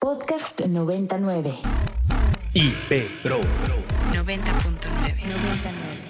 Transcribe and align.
Podcast 0.00 0.56
99. 0.64 1.60
IP 2.54 2.90
Pro. 3.22 3.36
90.9. 4.12 5.28
99. 5.28 6.09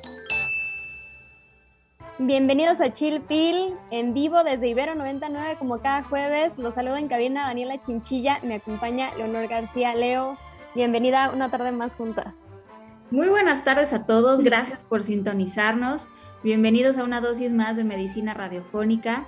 Bienvenidos 2.23 2.81
a 2.81 2.93
Chill 2.93 3.19
Pill 3.21 3.73
en 3.89 4.13
vivo 4.13 4.43
desde 4.43 4.67
Ibero 4.67 4.93
99 4.93 5.55
como 5.57 5.79
cada 5.79 6.03
jueves. 6.03 6.59
Los 6.59 6.75
saludo 6.75 6.97
en 6.97 7.07
cabina 7.07 7.47
Daniela 7.47 7.79
Chinchilla, 7.79 8.39
me 8.43 8.53
acompaña 8.53 9.09
Leonor 9.17 9.47
García. 9.47 9.95
Leo, 9.95 10.37
bienvenida 10.75 11.31
una 11.31 11.49
tarde 11.49 11.71
más 11.71 11.95
juntas. 11.95 12.47
Muy 13.09 13.27
buenas 13.27 13.63
tardes 13.63 13.91
a 13.91 14.05
todos, 14.05 14.41
gracias 14.41 14.83
por 14.83 15.01
sintonizarnos. 15.01 16.09
Bienvenidos 16.43 16.99
a 16.99 17.05
una 17.05 17.21
dosis 17.21 17.51
más 17.51 17.75
de 17.75 17.85
medicina 17.85 18.35
radiofónica. 18.35 19.27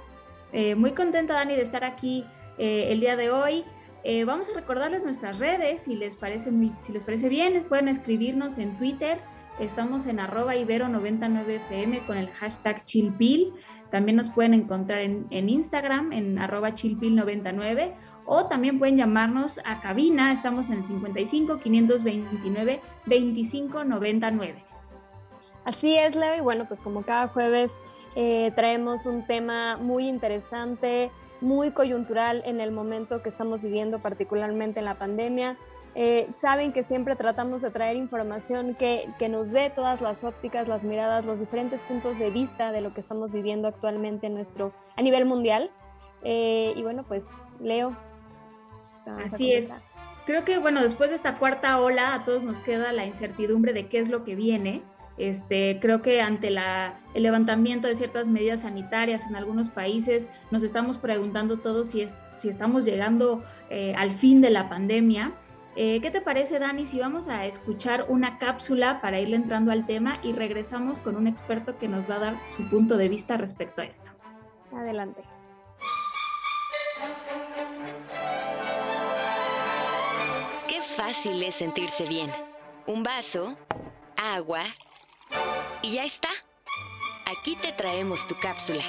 Eh, 0.52 0.76
muy 0.76 0.92
contenta, 0.92 1.34
Dani, 1.34 1.56
de 1.56 1.64
estar 1.64 1.84
aquí 1.84 2.28
eh, 2.60 2.90
el 2.92 3.00
día 3.00 3.16
de 3.16 3.32
hoy. 3.32 3.66
Eh, 4.04 4.24
vamos 4.24 4.52
a 4.52 4.54
recordarles 4.54 5.04
nuestras 5.04 5.40
redes, 5.40 5.80
si 5.80 5.96
les 5.96 6.16
parece, 6.16 6.52
si 6.82 6.94
les 6.94 7.04
parece 7.04 7.28
bien, 7.28 7.66
pueden 7.68 7.88
escribirnos 7.88 8.60
en 8.60 8.78
Twitter. 8.78 9.20
Estamos 9.60 10.08
en 10.08 10.20
arroba 10.20 10.56
ibero99fm 10.56 12.06
con 12.06 12.18
el 12.18 12.30
hashtag 12.32 12.84
chillpill. 12.86 13.54
También 13.92 14.16
nos 14.16 14.30
pueden 14.30 14.56
encontrar 14.56 15.02
en, 15.02 15.28
Instagram 15.50 16.14
en 16.14 16.40
arroba 16.40 16.72
chillpill99 16.72 17.94
o 18.26 18.46
también 18.48 18.80
pueden 18.80 18.98
llamarnos 18.98 19.60
a 19.66 19.82
cabina. 19.82 20.32
Estamos 20.32 20.70
en 20.70 20.80
el 20.80 20.86
55 20.86 21.60
529 21.60 22.82
2599. 23.06 24.64
Así 25.66 25.96
es, 25.96 26.16
Leo, 26.16 26.36
y 26.36 26.42
bueno, 26.42 26.66
pues 26.68 26.82
como 26.82 27.04
cada 27.04 27.28
jueves 27.28 27.80
eh, 28.16 28.52
traemos 28.56 29.06
un 29.06 29.26
tema 29.26 29.78
muy 29.78 30.08
interesante, 30.08 31.10
muy 31.44 31.72
coyuntural 31.72 32.42
en 32.46 32.60
el 32.60 32.72
momento 32.72 33.22
que 33.22 33.30
estamos 33.30 33.62
viviendo, 33.62 34.00
particularmente 34.00 34.80
en 34.80 34.86
la 34.86 34.96
pandemia. 34.96 35.58
Eh, 35.94 36.28
saben 36.36 36.74
que 36.74 36.82
siempre 36.82 37.16
tratamos 37.16 37.62
de 37.62 37.70
traer 37.70 37.98
información 37.98 38.74
que, 38.74 39.08
que, 39.20 39.30
nos 39.30 39.52
dé 39.52 39.70
todas 39.70 40.02
las 40.02 40.24
ópticas, 40.24 40.68
las 40.68 40.84
miradas, 40.84 41.26
los 41.26 41.40
diferentes 41.40 41.84
puntos 41.84 42.18
de 42.18 42.32
vista 42.32 42.72
de 42.72 42.82
lo 42.82 42.94
que 42.94 43.02
estamos 43.02 43.32
viviendo 43.32 43.68
actualmente 43.68 44.28
en 44.28 44.34
nuestro, 44.34 44.74
a 44.98 45.02
nivel 45.02 45.26
mundial. 45.26 45.70
Eh, 46.24 46.74
y 46.76 46.82
bueno, 46.82 47.04
pues 47.04 47.28
Leo. 47.60 47.96
Así 49.24 49.54
es. 49.54 49.68
Creo 50.26 50.46
que 50.46 50.58
bueno, 50.58 50.82
después 50.82 51.10
de 51.10 51.18
esta 51.18 51.38
cuarta 51.38 51.80
ola 51.82 52.14
a 52.14 52.24
todos 52.24 52.44
nos 52.44 52.62
queda 52.62 52.94
la 52.94 53.06
incertidumbre 53.06 53.74
de 53.74 53.90
qué 53.90 54.00
es 54.00 54.10
lo 54.10 54.24
que 54.24 54.36
viene. 54.36 54.82
Este, 55.18 55.78
creo 55.80 56.02
que 56.02 56.22
ante 56.22 56.50
la, 56.50 57.00
el 57.14 57.24
levantamiento 57.24 57.88
de 57.88 57.96
ciertas 57.96 58.28
medidas 58.28 58.62
sanitarias 58.62 59.28
en 59.28 59.36
algunos 59.36 59.70
países, 59.70 60.30
nos 60.50 60.64
estamos 60.64 60.98
preguntando 60.98 61.60
todos 61.60 61.92
si, 61.92 62.02
es, 62.02 62.14
si 62.36 62.50
estamos 62.50 62.84
llegando 62.84 63.44
eh, 63.70 63.94
al 63.96 64.12
fin 64.12 64.42
de 64.42 64.50
la 64.50 64.70
pandemia. 64.70 65.34
Eh, 65.76 66.00
¿Qué 66.02 66.12
te 66.12 66.22
parece, 66.22 66.60
Dani, 66.60 66.86
si 66.86 67.00
vamos 67.00 67.28
a 67.28 67.46
escuchar 67.46 68.06
una 68.10 68.38
cápsula 68.38 69.02
para 69.02 69.20
irle 69.20 69.36
entrando 69.36 69.72
al 69.72 69.86
tema 69.86 70.20
y 70.24 70.32
regresamos 70.32 71.00
con 71.00 71.16
un 71.16 71.28
experto 71.28 71.78
que 71.78 71.88
nos 71.88 72.10
va 72.10 72.16
a 72.16 72.20
dar 72.20 72.48
su 72.48 72.68
punto 72.70 72.98
de 72.98 73.10
vista 73.10 73.38
respecto 73.38 73.82
a 73.82 73.86
esto? 73.86 74.12
Adelante. 74.72 75.22
Qué 80.68 80.82
fácil 80.96 81.42
es 81.44 81.56
sentirse 81.56 82.06
bien. 82.06 82.32
Un 82.86 83.04
vaso, 83.04 83.56
agua 84.16 84.64
y 85.82 85.94
ya 85.94 86.06
está. 86.06 86.30
Aquí 87.26 87.56
te 87.56 87.72
traemos 87.74 88.26
tu 88.28 88.36
cápsula. 88.40 88.84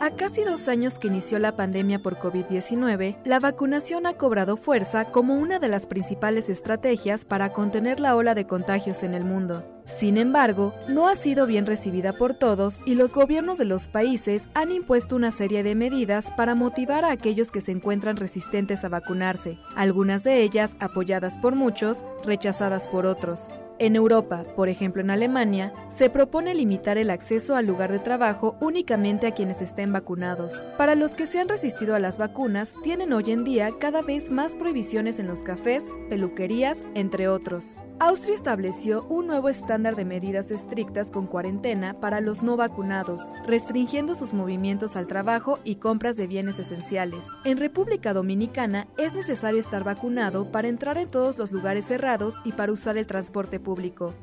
A 0.00 0.10
casi 0.10 0.42
dos 0.42 0.66
años 0.66 0.98
que 0.98 1.06
inició 1.06 1.38
la 1.38 1.54
pandemia 1.54 2.00
por 2.00 2.18
COVID-19, 2.18 3.18
la 3.24 3.38
vacunación 3.38 4.06
ha 4.06 4.14
cobrado 4.14 4.56
fuerza 4.56 5.04
como 5.06 5.34
una 5.34 5.60
de 5.60 5.68
las 5.68 5.86
principales 5.86 6.48
estrategias 6.48 7.24
para 7.24 7.52
contener 7.52 8.00
la 8.00 8.16
ola 8.16 8.34
de 8.34 8.46
contagios 8.46 9.04
en 9.04 9.14
el 9.14 9.24
mundo. 9.24 9.64
Sin 9.84 10.16
embargo, 10.16 10.74
no 10.88 11.06
ha 11.06 11.14
sido 11.14 11.46
bien 11.46 11.66
recibida 11.66 12.12
por 12.14 12.34
todos 12.34 12.80
y 12.84 12.96
los 12.96 13.14
gobiernos 13.14 13.58
de 13.58 13.64
los 13.64 13.88
países 13.88 14.48
han 14.54 14.72
impuesto 14.72 15.14
una 15.14 15.30
serie 15.30 15.62
de 15.62 15.76
medidas 15.76 16.32
para 16.32 16.56
motivar 16.56 17.04
a 17.04 17.12
aquellos 17.12 17.50
que 17.52 17.60
se 17.60 17.70
encuentran 17.70 18.16
resistentes 18.16 18.84
a 18.84 18.88
vacunarse, 18.88 19.58
algunas 19.76 20.24
de 20.24 20.42
ellas 20.42 20.72
apoyadas 20.80 21.38
por 21.38 21.54
muchos, 21.54 22.04
rechazadas 22.24 22.88
por 22.88 23.06
otros. 23.06 23.48
En 23.82 23.96
Europa, 23.96 24.44
por 24.54 24.68
ejemplo 24.68 25.02
en 25.02 25.10
Alemania, 25.10 25.72
se 25.90 26.08
propone 26.08 26.54
limitar 26.54 26.98
el 26.98 27.10
acceso 27.10 27.56
al 27.56 27.66
lugar 27.66 27.90
de 27.90 27.98
trabajo 27.98 28.54
únicamente 28.60 29.26
a 29.26 29.32
quienes 29.32 29.60
estén 29.60 29.92
vacunados. 29.92 30.64
Para 30.78 30.94
los 30.94 31.14
que 31.14 31.26
se 31.26 31.40
han 31.40 31.48
resistido 31.48 31.96
a 31.96 31.98
las 31.98 32.16
vacunas, 32.16 32.76
tienen 32.84 33.12
hoy 33.12 33.32
en 33.32 33.42
día 33.42 33.70
cada 33.80 34.00
vez 34.00 34.30
más 34.30 34.54
prohibiciones 34.54 35.18
en 35.18 35.26
los 35.26 35.42
cafés, 35.42 35.82
peluquerías, 36.08 36.84
entre 36.94 37.26
otros. 37.26 37.74
Austria 37.98 38.34
estableció 38.34 39.04
un 39.08 39.28
nuevo 39.28 39.48
estándar 39.48 39.94
de 39.94 40.04
medidas 40.04 40.50
estrictas 40.50 41.10
con 41.10 41.26
cuarentena 41.26 41.94
para 42.00 42.20
los 42.20 42.42
no 42.42 42.56
vacunados, 42.56 43.30
restringiendo 43.46 44.16
sus 44.16 44.32
movimientos 44.32 44.96
al 44.96 45.06
trabajo 45.06 45.60
y 45.62 45.76
compras 45.76 46.16
de 46.16 46.26
bienes 46.26 46.58
esenciales. 46.58 47.24
En 47.44 47.58
República 47.58 48.12
Dominicana 48.12 48.88
es 48.96 49.14
necesario 49.14 49.60
estar 49.60 49.84
vacunado 49.84 50.50
para 50.50 50.66
entrar 50.66 50.98
en 50.98 51.10
todos 51.10 51.38
los 51.38 51.52
lugares 51.52 51.86
cerrados 51.86 52.40
y 52.44 52.52
para 52.52 52.72
usar 52.72 52.96
el 52.96 53.06
transporte 53.06 53.60
público. 53.60 53.71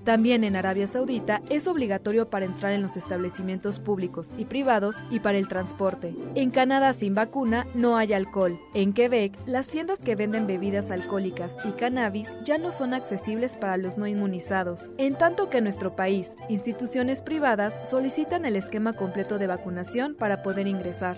También 0.04 0.44
en 0.44 0.56
Arabia 0.56 0.88
Saudita 0.88 1.42
es 1.50 1.68
obligatorio 1.68 2.30
para 2.30 2.46
entrar 2.46 2.74
en 2.74 2.82
los 2.82 2.98
establecimientos 2.98 3.80
públicos 3.80 4.32
y 4.38 4.46
privados 4.46 4.98
y 5.10 5.20
para 5.20 5.38
el 5.38 5.48
transporte. 5.48 6.16
En 6.36 6.52
Canadá 6.52 6.94
sin 6.94 7.16
vacuna 7.16 7.66
no 7.74 7.98
hay 7.98 8.14
alcohol. 8.14 8.60
En 8.74 8.94
Quebec, 8.94 9.38
las 9.46 9.68
tiendas 9.68 10.00
que 10.00 10.16
venden 10.16 10.48
bebidas 10.48 10.92
alcohólicas 10.92 11.58
y 11.66 11.72
cannabis 11.72 12.34
ya 12.44 12.58
no 12.58 12.72
son 12.72 12.94
accesibles 12.94 13.56
para 13.56 13.78
los 13.78 13.98
no 13.98 14.08
inmunizados, 14.08 14.92
en 14.98 15.16
tanto 15.16 15.50
que 15.50 15.60
en 15.60 15.66
nuestro 15.66 15.96
país, 15.96 16.34
instituciones 16.50 17.22
privadas 17.22 17.80
solicitan 17.84 18.46
el 18.46 18.56
esquema 18.56 18.94
completo 18.94 19.38
de 19.38 19.48
vacunación 19.48 20.16
para 20.16 20.44
poder 20.44 20.68
ingresar. 20.68 21.18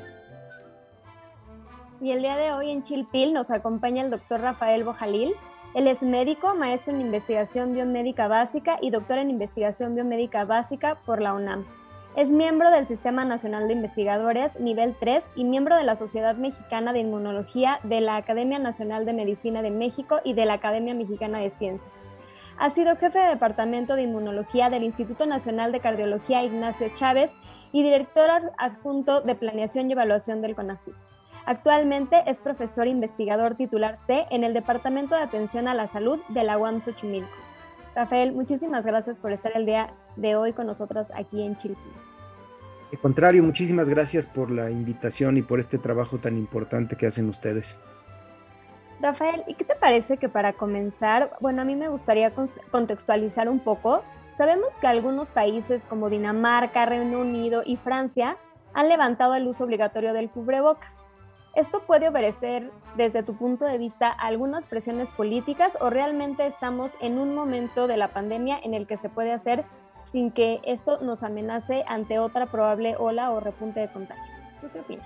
Y 2.01 2.11
el 2.11 2.23
día 2.23 2.35
de 2.35 2.51
hoy 2.51 2.71
en 2.71 2.81
Chilpil 2.81 3.31
nos 3.31 3.51
acompaña 3.51 4.03
el 4.03 4.09
doctor 4.09 4.41
Rafael 4.41 4.83
Bojalil. 4.83 5.33
Él 5.73 5.87
es 5.87 6.03
médico, 6.03 6.53
maestro 6.53 6.93
en 6.93 6.99
investigación 6.99 7.73
biomédica 7.73 8.27
básica 8.27 8.77
y 8.81 8.89
doctor 8.89 9.19
en 9.19 9.29
investigación 9.29 9.95
biomédica 9.95 10.43
básica 10.43 10.95
por 11.05 11.21
la 11.21 11.33
UNAM. 11.33 11.65
Es 12.17 12.29
miembro 12.29 12.71
del 12.71 12.85
Sistema 12.85 13.23
Nacional 13.23 13.69
de 13.69 13.75
Investigadores 13.75 14.59
nivel 14.59 14.97
3 14.99 15.29
y 15.33 15.45
miembro 15.45 15.77
de 15.77 15.83
la 15.83 15.95
Sociedad 15.95 16.35
Mexicana 16.35 16.91
de 16.91 16.99
Inmunología, 16.99 17.79
de 17.83 18.01
la 18.01 18.17
Academia 18.17 18.59
Nacional 18.59 19.05
de 19.05 19.13
Medicina 19.13 19.61
de 19.61 19.71
México 19.71 20.19
y 20.25 20.33
de 20.33 20.45
la 20.45 20.55
Academia 20.55 20.93
Mexicana 20.93 21.39
de 21.39 21.51
Ciencias. 21.51 22.09
Ha 22.57 22.69
sido 22.69 22.97
jefe 22.97 23.19
de 23.19 23.29
Departamento 23.29 23.95
de 23.95 24.01
Inmunología 24.01 24.69
del 24.69 24.83
Instituto 24.83 25.25
Nacional 25.25 25.71
de 25.71 25.79
Cardiología 25.79 26.43
Ignacio 26.43 26.89
Chávez 26.95 27.31
y 27.71 27.81
director 27.81 28.29
adjunto 28.57 29.21
de 29.21 29.35
Planeación 29.35 29.89
y 29.89 29.93
Evaluación 29.93 30.41
del 30.41 30.53
CONACYT. 30.53 30.95
Actualmente 31.45 32.23
es 32.27 32.41
profesor 32.41 32.87
investigador 32.87 33.55
titular 33.55 33.97
C 33.97 34.25
en 34.29 34.43
el 34.43 34.53
Departamento 34.53 35.15
de 35.15 35.21
Atención 35.21 35.67
a 35.67 35.73
la 35.73 35.87
Salud 35.87 36.19
de 36.29 36.43
la 36.43 36.57
UAM 36.57 36.79
Xochimilco. 36.79 37.35
Rafael, 37.95 38.31
muchísimas 38.31 38.85
gracias 38.85 39.19
por 39.19 39.31
estar 39.31 39.51
el 39.55 39.65
día 39.65 39.93
de 40.15 40.35
hoy 40.35 40.53
con 40.53 40.67
nosotras 40.67 41.11
aquí 41.15 41.41
en 41.41 41.57
Chilpi. 41.57 41.81
Al 42.91 42.99
contrario, 42.99 43.43
muchísimas 43.43 43.87
gracias 43.87 44.27
por 44.27 44.51
la 44.51 44.69
invitación 44.69 45.37
y 45.37 45.41
por 45.41 45.59
este 45.59 45.77
trabajo 45.77 46.19
tan 46.19 46.37
importante 46.37 46.95
que 46.95 47.07
hacen 47.07 47.27
ustedes. 47.27 47.79
Rafael, 49.01 49.43
¿y 49.47 49.55
qué 49.55 49.63
te 49.63 49.75
parece 49.75 50.17
que 50.17 50.29
para 50.29 50.53
comenzar, 50.53 51.31
bueno, 51.41 51.63
a 51.63 51.65
mí 51.65 51.75
me 51.75 51.89
gustaría 51.89 52.31
contextualizar 52.69 53.49
un 53.49 53.59
poco. 53.59 54.03
Sabemos 54.31 54.77
que 54.77 54.87
algunos 54.87 55.31
países 55.31 55.87
como 55.87 56.09
Dinamarca, 56.09 56.85
Reino 56.85 57.19
Unido 57.19 57.63
y 57.65 57.77
Francia 57.77 58.37
han 58.73 58.89
levantado 58.89 59.35
el 59.35 59.47
uso 59.47 59.63
obligatorio 59.63 60.13
del 60.13 60.29
cubrebocas. 60.29 61.10
¿Esto 61.53 61.81
puede 61.81 62.07
obedecer 62.07 62.71
desde 62.95 63.23
tu 63.23 63.35
punto 63.35 63.65
de 63.65 63.77
vista 63.77 64.09
algunas 64.09 64.67
presiones 64.67 65.11
políticas 65.11 65.77
o 65.81 65.89
realmente 65.89 66.47
estamos 66.47 66.97
en 67.01 67.19
un 67.19 67.35
momento 67.35 67.87
de 67.87 67.97
la 67.97 68.13
pandemia 68.13 68.57
en 68.63 68.73
el 68.73 68.87
que 68.87 68.95
se 68.95 69.09
puede 69.09 69.33
hacer 69.33 69.65
sin 70.05 70.31
que 70.31 70.61
esto 70.63 71.01
nos 71.01 71.23
amenace 71.23 71.83
ante 71.87 72.19
otra 72.19 72.45
probable 72.45 72.95
ola 72.97 73.31
o 73.31 73.41
repunte 73.41 73.81
de 73.81 73.89
contagios? 73.89 74.39
¿Tú 74.61 74.67
qué 74.71 74.79
opinas? 74.79 75.05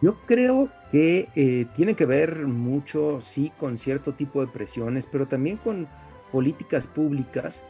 Yo 0.00 0.16
creo 0.26 0.70
que 0.90 1.28
eh, 1.34 1.66
tiene 1.76 1.94
que 1.94 2.06
ver 2.06 2.46
mucho, 2.46 3.20
sí, 3.20 3.52
con 3.58 3.76
cierto 3.76 4.14
tipo 4.14 4.40
de 4.40 4.50
presiones, 4.50 5.06
pero 5.06 5.26
también 5.26 5.58
con 5.58 5.88
políticas 6.32 6.86
públicas, 6.86 7.62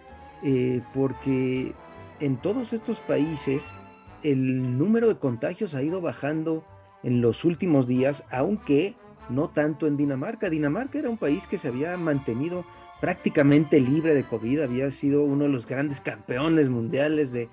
eh, 0.44 0.80
porque 0.94 1.74
en 2.20 2.36
todos 2.36 2.72
estos 2.72 3.00
países 3.00 3.74
el 4.22 4.78
número 4.78 5.08
de 5.08 5.16
contagios 5.16 5.74
ha 5.74 5.82
ido 5.82 6.00
bajando 6.00 6.64
en 7.02 7.20
los 7.20 7.44
últimos 7.44 7.86
días, 7.86 8.26
aunque 8.30 8.94
no 9.28 9.48
tanto 9.48 9.86
en 9.86 9.96
Dinamarca. 9.96 10.50
Dinamarca 10.50 10.98
era 10.98 11.10
un 11.10 11.18
país 11.18 11.46
que 11.46 11.58
se 11.58 11.68
había 11.68 11.96
mantenido 11.96 12.64
prácticamente 13.00 13.80
libre 13.80 14.14
de 14.14 14.24
COVID, 14.24 14.60
había 14.60 14.90
sido 14.90 15.22
uno 15.22 15.44
de 15.44 15.50
los 15.50 15.66
grandes 15.66 16.00
campeones 16.00 16.68
mundiales 16.68 17.32
de, 17.32 17.48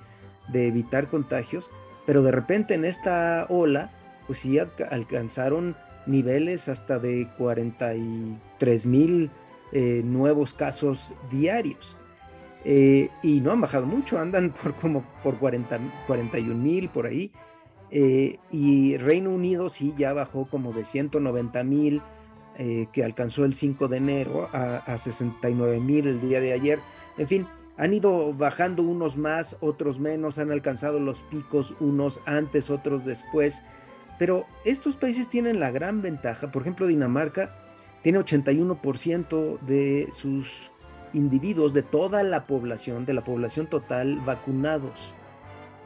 evitar 0.53 1.07
contagios, 1.07 1.71
pero 2.05 2.23
de 2.23 2.31
repente 2.31 2.73
en 2.73 2.85
esta 2.85 3.45
ola, 3.49 3.91
pues 4.27 4.39
sí 4.39 4.57
alcanzaron 4.59 5.75
niveles 6.07 6.67
hasta 6.67 6.99
de 6.99 7.27
43 7.37 8.85
mil 8.85 9.29
eh, 9.71 10.01
nuevos 10.03 10.53
casos 10.53 11.15
diarios. 11.31 11.97
Eh, 12.67 13.09
y 13.21 13.41
no 13.41 13.51
han 13.51 13.61
bajado 13.61 13.85
mucho, 13.85 14.17
andan 14.17 14.51
por 14.51 14.75
como 14.75 15.03
por 15.23 15.37
40, 15.37 15.79
41 16.07 16.55
mil 16.55 16.89
por 16.89 17.05
ahí. 17.05 17.31
Eh, 17.91 18.39
y 18.51 18.97
Reino 18.97 19.29
Unido 19.29 19.69
sí 19.69 19.93
ya 19.97 20.13
bajó 20.13 20.45
como 20.45 20.73
de 20.73 20.85
190 20.85 21.63
mil, 21.63 22.01
eh, 22.57 22.87
que 22.91 23.03
alcanzó 23.03 23.45
el 23.45 23.53
5 23.53 23.87
de 23.87 23.97
enero, 23.97 24.49
a, 24.53 24.77
a 24.77 24.97
69 24.97 25.79
mil 25.79 26.07
el 26.07 26.21
día 26.21 26.41
de 26.41 26.53
ayer. 26.53 26.79
En 27.17 27.27
fin, 27.27 27.47
han 27.77 27.93
ido 27.93 28.33
bajando 28.33 28.83
unos 28.83 29.17
más, 29.17 29.57
otros 29.61 29.99
menos, 29.99 30.39
han 30.39 30.51
alcanzado 30.51 30.99
los 30.99 31.21
picos, 31.23 31.75
unos 31.79 32.21
antes, 32.25 32.69
otros 32.69 33.05
después. 33.05 33.63
Pero 34.17 34.45
estos 34.63 34.95
países 34.95 35.29
tienen 35.29 35.59
la 35.59 35.71
gran 35.71 36.01
ventaja, 36.01 36.51
por 36.51 36.61
ejemplo, 36.61 36.87
Dinamarca 36.87 37.53
tiene 38.05 38.19
81% 38.19 39.59
de 39.61 40.09
sus 40.11 40.69
individuos, 41.13 41.73
de 41.73 41.81
toda 41.81 42.21
la 42.21 42.45
población, 42.45 43.03
de 43.03 43.15
la 43.15 43.23
población 43.23 43.67
total, 43.67 44.19
vacunados. 44.19 45.15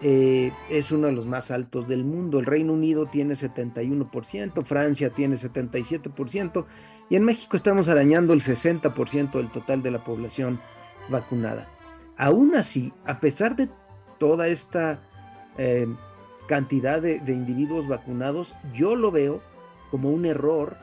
Eh, 0.02 0.54
es 0.70 0.94
uno 0.94 1.08
de 1.08 1.14
los 1.14 1.26
más 1.26 1.52
altos 1.52 1.88
del 1.88 2.06
mundo. 2.06 2.40
El 2.40 2.46
Reino 2.46 2.74
Unido 2.74 3.08
tiene 3.08 3.34
71%, 3.34 4.64
Francia 4.64 5.10
tiene 5.10 5.36
77% 5.36 6.66
y 7.10 7.16
en 7.18 7.24
México 7.24 7.58
estamos 7.58 7.90
arañando 7.90 8.34
el 8.34 8.40
60% 8.40 9.32
del 9.32 9.52
total 9.52 9.84
de 9.84 9.92
la 9.92 10.04
población 10.04 10.60
vacunada. 11.10 11.68
Aún 12.18 12.56
así, 12.56 12.94
a 13.06 13.20
pesar 13.20 13.56
de 13.56 13.70
toda 14.20 14.48
esta 14.48 15.02
eh, 15.58 15.88
cantidad 16.48 17.02
de, 17.02 17.20
de 17.20 17.34
individuos 17.34 17.88
vacunados, 17.88 18.56
yo 18.74 18.96
lo 18.96 19.12
veo 19.12 19.42
como 19.92 20.12
un 20.12 20.26
error 20.26 20.78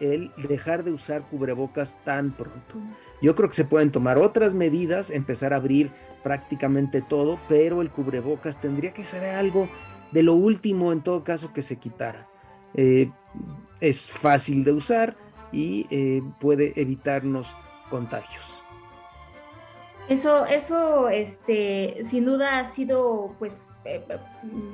el 0.00 0.32
dejar 0.48 0.84
de 0.84 0.92
usar 0.92 1.22
cubrebocas 1.22 1.96
tan 2.04 2.32
pronto. 2.32 2.76
Yo 3.22 3.34
creo 3.34 3.48
que 3.48 3.54
se 3.54 3.64
pueden 3.64 3.90
tomar 3.90 4.18
otras 4.18 4.54
medidas, 4.54 5.10
empezar 5.10 5.52
a 5.52 5.56
abrir 5.56 5.90
prácticamente 6.22 7.02
todo, 7.02 7.38
pero 7.48 7.82
el 7.82 7.90
cubrebocas 7.90 8.60
tendría 8.60 8.92
que 8.92 9.04
ser 9.04 9.24
algo 9.24 9.68
de 10.10 10.22
lo 10.22 10.34
último 10.34 10.92
en 10.92 11.02
todo 11.02 11.22
caso 11.22 11.52
que 11.52 11.62
se 11.62 11.76
quitara. 11.76 12.26
Eh, 12.74 13.10
es 13.80 14.10
fácil 14.10 14.64
de 14.64 14.72
usar 14.72 15.16
y 15.52 15.86
eh, 15.90 16.22
puede 16.40 16.72
evitarnos 16.80 17.54
contagios. 17.88 18.62
Eso, 20.08 20.44
eso, 20.44 21.08
este, 21.08 21.98
sin 22.02 22.24
duda 22.24 22.58
ha 22.58 22.64
sido, 22.64 23.36
pues, 23.38 23.72
eh, 23.84 24.04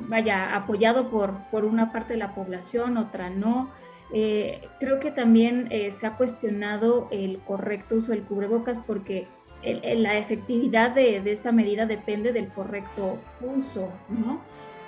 vaya, 0.08 0.56
apoyado 0.56 1.10
por, 1.10 1.34
por 1.50 1.66
una 1.66 1.92
parte 1.92 2.14
de 2.14 2.18
la 2.18 2.34
población, 2.34 2.96
otra 2.96 3.28
no. 3.28 3.70
Creo 4.10 5.00
que 5.00 5.10
también 5.10 5.68
se 5.90 6.06
ha 6.06 6.16
cuestionado 6.16 7.08
el 7.10 7.38
correcto 7.40 7.96
uso 7.96 8.12
del 8.12 8.22
cubrebocas 8.22 8.78
porque 8.86 9.26
la 9.64 10.16
efectividad 10.16 10.92
de, 10.92 11.16
esta 11.30 11.52
medida 11.52 11.86
depende 11.86 12.32
del 12.32 12.48
correcto 12.48 13.18
uso, 13.40 13.90
¿no? 14.08 14.40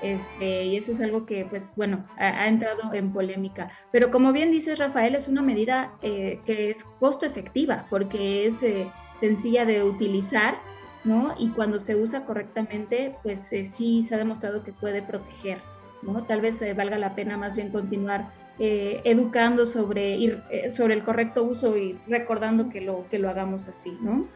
Este, 0.03 0.65
y 0.67 0.76
eso 0.76 0.93
es 0.93 1.00
algo 1.00 1.26
que, 1.26 1.44
pues 1.44 1.75
bueno, 1.76 2.05
ha, 2.17 2.47
entrado 2.49 2.93
en 2.94 3.12
polémica. 3.12 3.70
Pero 3.91 4.11
como 4.11 4.32
bien 4.32 4.53
dices, 4.53 4.79
Rafael, 4.79 5.15
es 5.15 5.29
una 5.29 5.43
medida 5.43 5.93
eh, 6.03 6.41
que 6.47 6.70
es 6.70 6.85
costo 6.85 7.26
efectiva 7.26 7.87
porque 7.91 8.47
es 8.47 8.62
eh, 8.62 8.88
sencilla 9.20 9.65
de 9.65 9.82
utilizar, 9.82 10.59
¿no? 11.05 11.35
Y 11.38 11.49
cuando 11.50 11.81
se 11.81 11.97
usa 11.97 12.25
correctamente, 12.25 13.17
pues 13.23 13.53
eh, 13.53 13.65
sí 13.65 14.03
se 14.03 14.15
ha 14.15 14.19
demostrado 14.19 14.62
que 14.62 14.73
puede 14.73 15.03
proteger, 15.03 15.61
¿no? 16.02 16.24
Tal 16.24 16.40
vez 16.40 16.62
valga 16.76 16.98
la 16.98 17.14
pena 17.14 17.36
más 17.36 17.54
bien 17.54 17.70
continuar 17.70 18.32
educando 18.60 19.66
sobre, 19.66 20.16
ir, 20.16 20.42
sobre 20.72 20.94
el 20.94 21.04
correcto 21.04 21.44
uso 21.44 21.76
y 21.76 21.96
recordando 22.08 22.68
que 22.68 22.80
lo, 22.80 23.06
que 23.08 23.20
lo 23.20 23.28
hagamos 23.28 23.68
así, 23.68 23.96
¿no? 24.02 24.26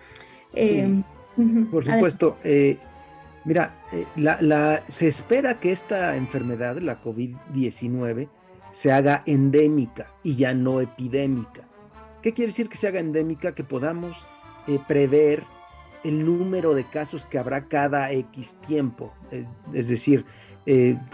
Eh, 0.54 1.02
Por 1.70 1.84
supuesto. 1.84 2.38
Eh, 2.44 2.78
mira, 3.44 3.74
eh, 3.92 4.06
la, 4.16 4.82
se 4.88 5.08
espera 5.08 5.60
que 5.60 5.72
esta 5.72 6.16
enfermedad, 6.16 6.78
la 6.78 7.02
COVID-19, 7.02 8.28
se 8.70 8.92
haga 8.92 9.22
endémica 9.26 10.12
y 10.22 10.36
ya 10.36 10.54
no 10.54 10.80
epidémica. 10.80 11.68
¿Qué 12.22 12.32
quiere 12.32 12.48
decir 12.48 12.68
que 12.68 12.76
se 12.76 12.88
haga 12.88 13.00
endémica? 13.00 13.54
Que 13.54 13.64
podamos 13.64 14.26
prever 14.86 15.42
el 16.04 16.24
número 16.24 16.72
de 16.74 16.84
casos 16.84 17.26
que 17.26 17.38
habrá 17.38 17.66
cada 17.66 18.12
X 18.12 18.58
tiempo. 18.66 19.12
es 19.74 19.88
decir, 19.88 20.24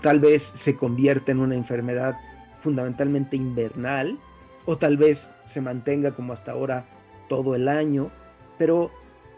tal 0.03 0.21
vez 0.21 0.43
se 0.43 0.77
convierta 0.77 1.33
en 1.33 1.41
una 1.41 1.55
enfermedad 1.55 2.17
fundamentalmente 2.59 3.37
invernal 3.37 4.19
o 4.67 4.77
tal 4.77 4.99
vez 4.99 5.33
se 5.45 5.61
mantenga 5.63 6.11
como 6.13 6.33
hasta 6.35 6.53
ahora 6.53 6.87
todo 7.29 7.55
el 7.55 7.69
año, 7.69 8.11
pero 8.59 8.91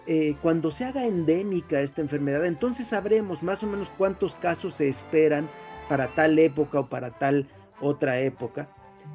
eh, 0.07 0.35
cuando 0.43 0.71
se 0.71 0.85
haga 0.85 1.07
endémica 1.07 1.81
esta 1.81 2.01
enfermedad, 2.01 2.45
entonces 2.47 2.89
sabremos 2.89 3.43
más 3.43 3.63
o 3.63 3.69
menos 3.69 3.93
cuántos 3.97 4.35
casos 4.35 4.75
se 4.75 4.89
esperan 4.89 5.49
para 5.89 6.15
tal 6.15 6.39
época 6.39 6.81
o 6.81 6.89
para 6.89 7.11
tal 7.11 7.47
otra 7.81 8.19
época, 8.21 8.69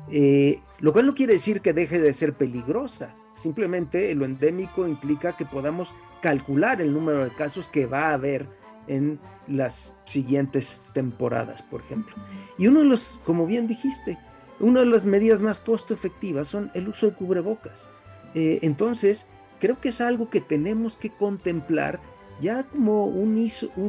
eh, 0.10 0.62
lo 0.80 0.94
cual 0.94 1.08
no 1.08 1.16
quiere 1.16 1.34
decir 1.34 1.62
que 1.62 1.74
deje 1.74 2.00
de 2.00 2.14
ser 2.14 2.34
peligrosa, 2.34 3.14
simplemente 3.34 4.14
lo 4.16 4.24
endémico 4.24 4.88
implica 4.88 5.36
que 5.36 5.46
podamos 5.46 5.94
calcular 6.22 6.82
el 6.82 6.94
número 6.94 7.24
de 7.24 7.32
casos 7.32 7.68
que 7.68 7.86
va 7.86 8.08
a 8.08 8.14
haber 8.14 8.48
en 8.88 9.20
las 9.48 9.96
siguientes 10.06 10.86
temporadas, 10.94 11.62
por 11.62 11.82
ejemplo. 11.82 12.16
Y 12.58 12.68
uno 12.68 12.80
de 12.80 12.86
los, 12.86 13.22
como 13.26 13.46
bien 13.46 13.68
dijiste, 13.68 14.18
una 14.60 14.82
de 14.82 14.86
las 14.86 15.06
medidas 15.06 15.42
más 15.42 15.60
costo 15.60 15.94
efectivas 15.94 16.48
son 16.48 16.72
el 16.74 16.88
uso 16.88 17.06
de 17.06 17.14
cubrebocas. 17.14 17.90
Eh, 18.34 18.60
entonces, 18.62 19.28
creo 19.60 19.80
que 19.80 19.90
es 19.90 20.02
algo 20.02 20.30
que 20.30 20.42
tenemos 20.42 20.98
que 20.98 21.10
contemplar 21.10 22.00
ya 22.40 22.64
como 22.64 23.06
un, 23.06 23.38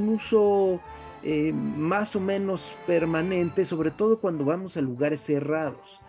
uso 0.09 0.81
eh, 1.23 1.53
más 1.53 2.15
o 2.17 2.21
menos 2.21 2.77
permanente, 2.87 3.65
sobre 3.65 3.91
todo 3.91 4.21
cuando 4.21 4.45
vamos 4.45 4.77
a 4.77 4.81
lugares 4.81 5.21
cerrados. 5.21 6.01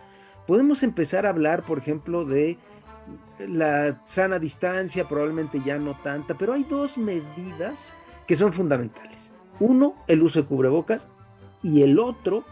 Podemos 0.46 0.82
empezar 0.82 1.26
a 1.26 1.30
hablar, 1.30 1.64
por 1.64 1.78
ejemplo, 1.78 2.24
de 2.24 2.58
la 3.38 4.00
sana 4.04 4.38
distancia, 4.38 5.08
probablemente 5.08 5.60
ya 5.64 5.78
no 5.78 5.96
tanta, 6.02 6.36
pero 6.36 6.52
hay 6.52 6.64
dos 6.64 6.98
medidas 6.98 7.92
que 8.28 8.36
son 8.36 8.52
fundamentales. 8.52 9.32
Uno, 9.58 9.96
el 10.06 10.22
uso 10.22 10.42
de 10.42 10.46
cubrebocas 10.46 11.10
y 11.62 11.82
el 11.82 11.98
otro, 11.98 12.44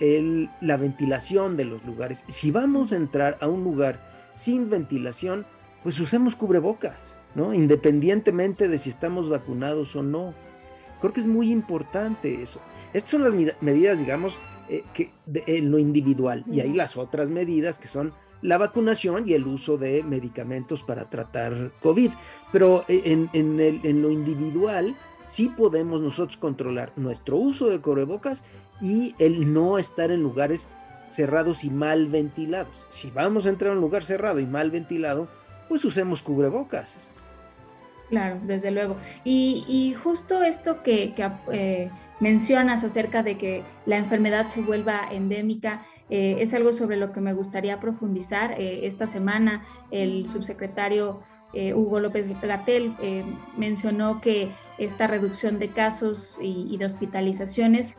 el, 0.00 0.50
la 0.60 0.76
ventilación 0.76 1.56
de 1.56 1.66
los 1.66 1.84
lugares. 1.84 2.24
Si 2.26 2.50
vamos 2.50 2.92
a 2.92 2.96
entrar 2.96 3.38
a 3.40 3.46
un 3.46 3.62
lugar 3.62 4.30
sin 4.32 4.70
ventilación, 4.70 5.46
pues 5.82 6.00
usemos 6.00 6.34
cubrebocas, 6.34 7.18
¿no? 7.34 7.52
Independientemente 7.52 8.68
de 8.68 8.78
si 8.78 8.90
estamos 8.90 9.28
vacunados 9.28 9.94
o 9.94 10.02
no. 10.02 10.34
Creo 11.00 11.12
que 11.12 11.20
es 11.20 11.26
muy 11.26 11.52
importante 11.52 12.42
eso. 12.42 12.60
Estas 12.94 13.10
son 13.10 13.22
las 13.22 13.34
medidas, 13.60 13.98
digamos, 13.98 14.40
eh, 14.68 14.82
que 14.94 15.12
en 15.46 15.70
lo 15.70 15.78
individual. 15.78 16.44
Y 16.46 16.60
hay 16.60 16.72
las 16.72 16.96
otras 16.96 17.30
medidas 17.30 17.78
que 17.78 17.88
son 17.88 18.14
la 18.42 18.58
vacunación 18.58 19.28
y 19.28 19.32
el 19.32 19.46
uso 19.46 19.78
de 19.78 20.02
medicamentos 20.02 20.82
para 20.82 21.08
tratar 21.08 21.72
COVID. 21.80 22.10
Pero 22.50 22.84
eh, 22.88 23.02
en, 23.04 23.30
en 23.32 24.02
lo 24.02 24.10
individual 24.10 24.96
sí 25.26 25.48
podemos 25.48 26.00
nosotros 26.00 26.36
controlar 26.36 26.92
nuestro 26.96 27.36
uso 27.36 27.68
de 27.68 27.80
cubrebocas 27.80 28.44
y 28.80 29.14
el 29.18 29.52
no 29.52 29.78
estar 29.78 30.10
en 30.10 30.22
lugares 30.22 30.68
cerrados 31.08 31.64
y 31.64 31.70
mal 31.70 32.08
ventilados. 32.08 32.86
Si 32.88 33.10
vamos 33.10 33.46
a 33.46 33.50
entrar 33.50 33.72
a 33.72 33.74
un 33.74 33.80
lugar 33.80 34.02
cerrado 34.02 34.40
y 34.40 34.46
mal 34.46 34.70
ventilado, 34.70 35.28
pues 35.68 35.84
usemos 35.84 36.22
cubrebocas. 36.22 37.10
Claro, 38.12 38.38
desde 38.42 38.70
luego. 38.70 38.98
Y, 39.24 39.94
justo 40.02 40.42
esto 40.42 40.82
que, 40.82 41.14
eh, 41.50 41.90
mencionas 42.20 42.84
acerca 42.84 43.22
de 43.22 43.38
que 43.38 43.62
la 43.86 43.96
enfermedad 43.96 44.48
se 44.48 44.60
vuelva 44.60 45.08
endémica, 45.10 45.86
eh, 46.10 46.36
es 46.38 46.52
algo 46.52 46.74
sobre 46.74 46.98
lo 46.98 47.10
que 47.12 47.22
me 47.22 47.32
gustaría 47.32 47.80
profundizar. 47.80 48.60
Eh, 48.60 48.86
esta 48.86 49.06
semana 49.06 49.64
el 49.90 50.26
subsecretario 50.26 51.20
Hugo 51.74 52.00
López 52.00 52.30
Gatel 52.40 52.94
mencionó 53.58 54.22
que 54.22 54.48
esta 54.78 55.06
reducción 55.06 55.58
de 55.58 55.68
casos 55.68 56.38
y 56.40 56.74
de 56.78 56.86
hospitalizaciones 56.86 57.94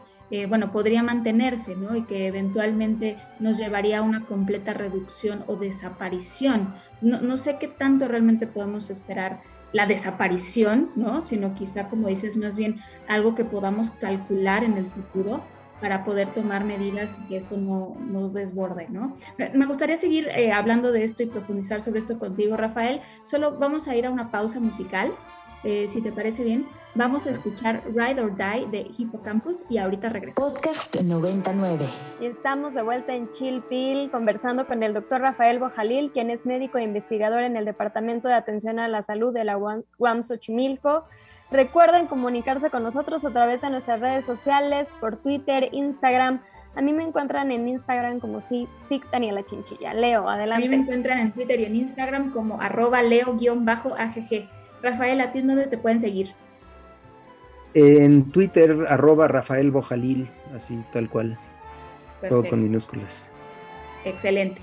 bueno, 0.49 0.71
podría 0.71 1.03
mantenerse, 1.03 1.75
¿no? 1.75 1.95
Y 1.95 2.01
que 2.05 2.25
eventualmente 2.25 3.17
nos 3.39 3.59
llevaría 3.59 3.99
a 3.99 4.01
una 4.01 4.25
completa 4.25 4.73
reducción 4.73 5.43
o 5.45 5.55
desaparición. 5.55 6.73
No, 7.01 7.37
sé 7.37 7.57
qué 7.59 7.67
tanto 7.67 8.07
realmente 8.07 8.47
podemos 8.47 8.89
esperar 8.89 9.41
la 9.73 9.87
desaparición, 9.87 10.91
¿no? 10.95 11.21
Sino 11.21 11.55
quizá, 11.55 11.89
como 11.89 12.07
dices, 12.07 12.37
más 12.37 12.55
bien 12.55 12.79
algo 13.07 13.35
que 13.35 13.43
podamos 13.43 13.91
calcular 13.91 14.63
en 14.63 14.77
el 14.77 14.85
futuro 14.85 15.43
para 15.81 16.05
poder 16.05 16.33
tomar 16.33 16.63
medidas 16.63 17.19
y 17.21 17.27
que 17.27 17.37
esto 17.37 17.57
no, 17.57 17.97
no 17.99 18.29
desborde, 18.29 18.87
¿no? 18.89 19.15
Me 19.53 19.65
gustaría 19.65 19.97
seguir 19.97 20.29
eh, 20.29 20.53
hablando 20.53 20.93
de 20.93 21.03
esto 21.03 21.23
y 21.23 21.25
profundizar 21.25 21.81
sobre 21.81 21.99
esto 21.99 22.17
contigo, 22.17 22.55
Rafael. 22.55 23.01
Solo 23.23 23.57
vamos 23.57 23.89
a 23.89 23.95
ir 23.95 24.05
a 24.05 24.11
una 24.11 24.31
pausa 24.31 24.61
musical 24.61 25.11
eh, 25.63 25.87
si 25.87 26.01
te 26.01 26.11
parece 26.11 26.43
bien, 26.43 26.67
vamos 26.93 27.25
a 27.25 27.29
escuchar 27.29 27.83
Ride 27.95 28.21
or 28.21 28.35
Die 28.35 28.67
de 28.69 28.91
Hippocampus 28.97 29.63
y 29.69 29.77
ahorita 29.77 30.09
regresamos. 30.09 30.51
Podcast 30.51 30.93
99. 31.01 31.85
Estamos 32.21 32.73
de 32.73 32.81
vuelta 32.81 33.13
en 33.13 33.29
Chilpil 33.31 34.11
conversando 34.11 34.67
con 34.67 34.83
el 34.83 34.93
doctor 34.93 35.21
Rafael 35.21 35.59
Bojalil, 35.59 36.11
quien 36.11 36.29
es 36.29 36.45
médico 36.45 36.77
e 36.77 36.83
investigador 36.83 37.43
en 37.43 37.55
el 37.55 37.65
Departamento 37.65 38.27
de 38.27 38.33
Atención 38.33 38.77
a 38.79 38.87
la 38.87 39.03
Salud 39.03 39.33
de 39.33 39.45
la 39.45 39.57
UAM 39.57 40.23
Xochimilco. 40.23 41.05
Recuerden 41.49 42.07
comunicarse 42.07 42.69
con 42.69 42.83
nosotros 42.83 43.23
a 43.25 43.29
través 43.29 43.61
de 43.61 43.69
nuestras 43.69 43.99
redes 43.99 44.25
sociales, 44.25 44.89
por 44.99 45.17
Twitter, 45.17 45.69
Instagram. 45.71 46.41
A 46.75 46.81
mí 46.81 46.91
me 46.91 47.03
encuentran 47.03 47.51
en 47.51 47.67
Instagram 47.67 48.19
como 48.19 48.41
SIC 48.41 49.09
Daniela 49.11 49.43
Chinchilla. 49.43 49.93
Leo, 49.93 50.27
adelante. 50.27 50.65
A 50.65 50.69
mí 50.69 50.75
me 50.75 50.81
encuentran 50.81 51.19
en 51.19 51.31
Twitter 51.31 51.59
y 51.59 51.65
en 51.65 51.75
Instagram 51.75 52.31
como 52.31 52.59
arroba 52.59 53.03
leo-agg. 53.03 54.49
Rafael, 54.83 55.21
¿a 55.21 55.31
ti 55.31 55.41
dónde 55.41 55.65
te 55.67 55.77
pueden 55.77 56.01
seguir? 56.01 56.33
En 57.73 58.29
Twitter, 58.31 58.85
arroba 58.87 59.27
Rafael 59.27 59.71
Bojalil, 59.71 60.29
así 60.55 60.77
tal 60.91 61.09
cual. 61.09 61.39
Todo 62.29 62.47
con 62.47 62.61
minúsculas. 62.61 63.29
Excelente. 64.05 64.61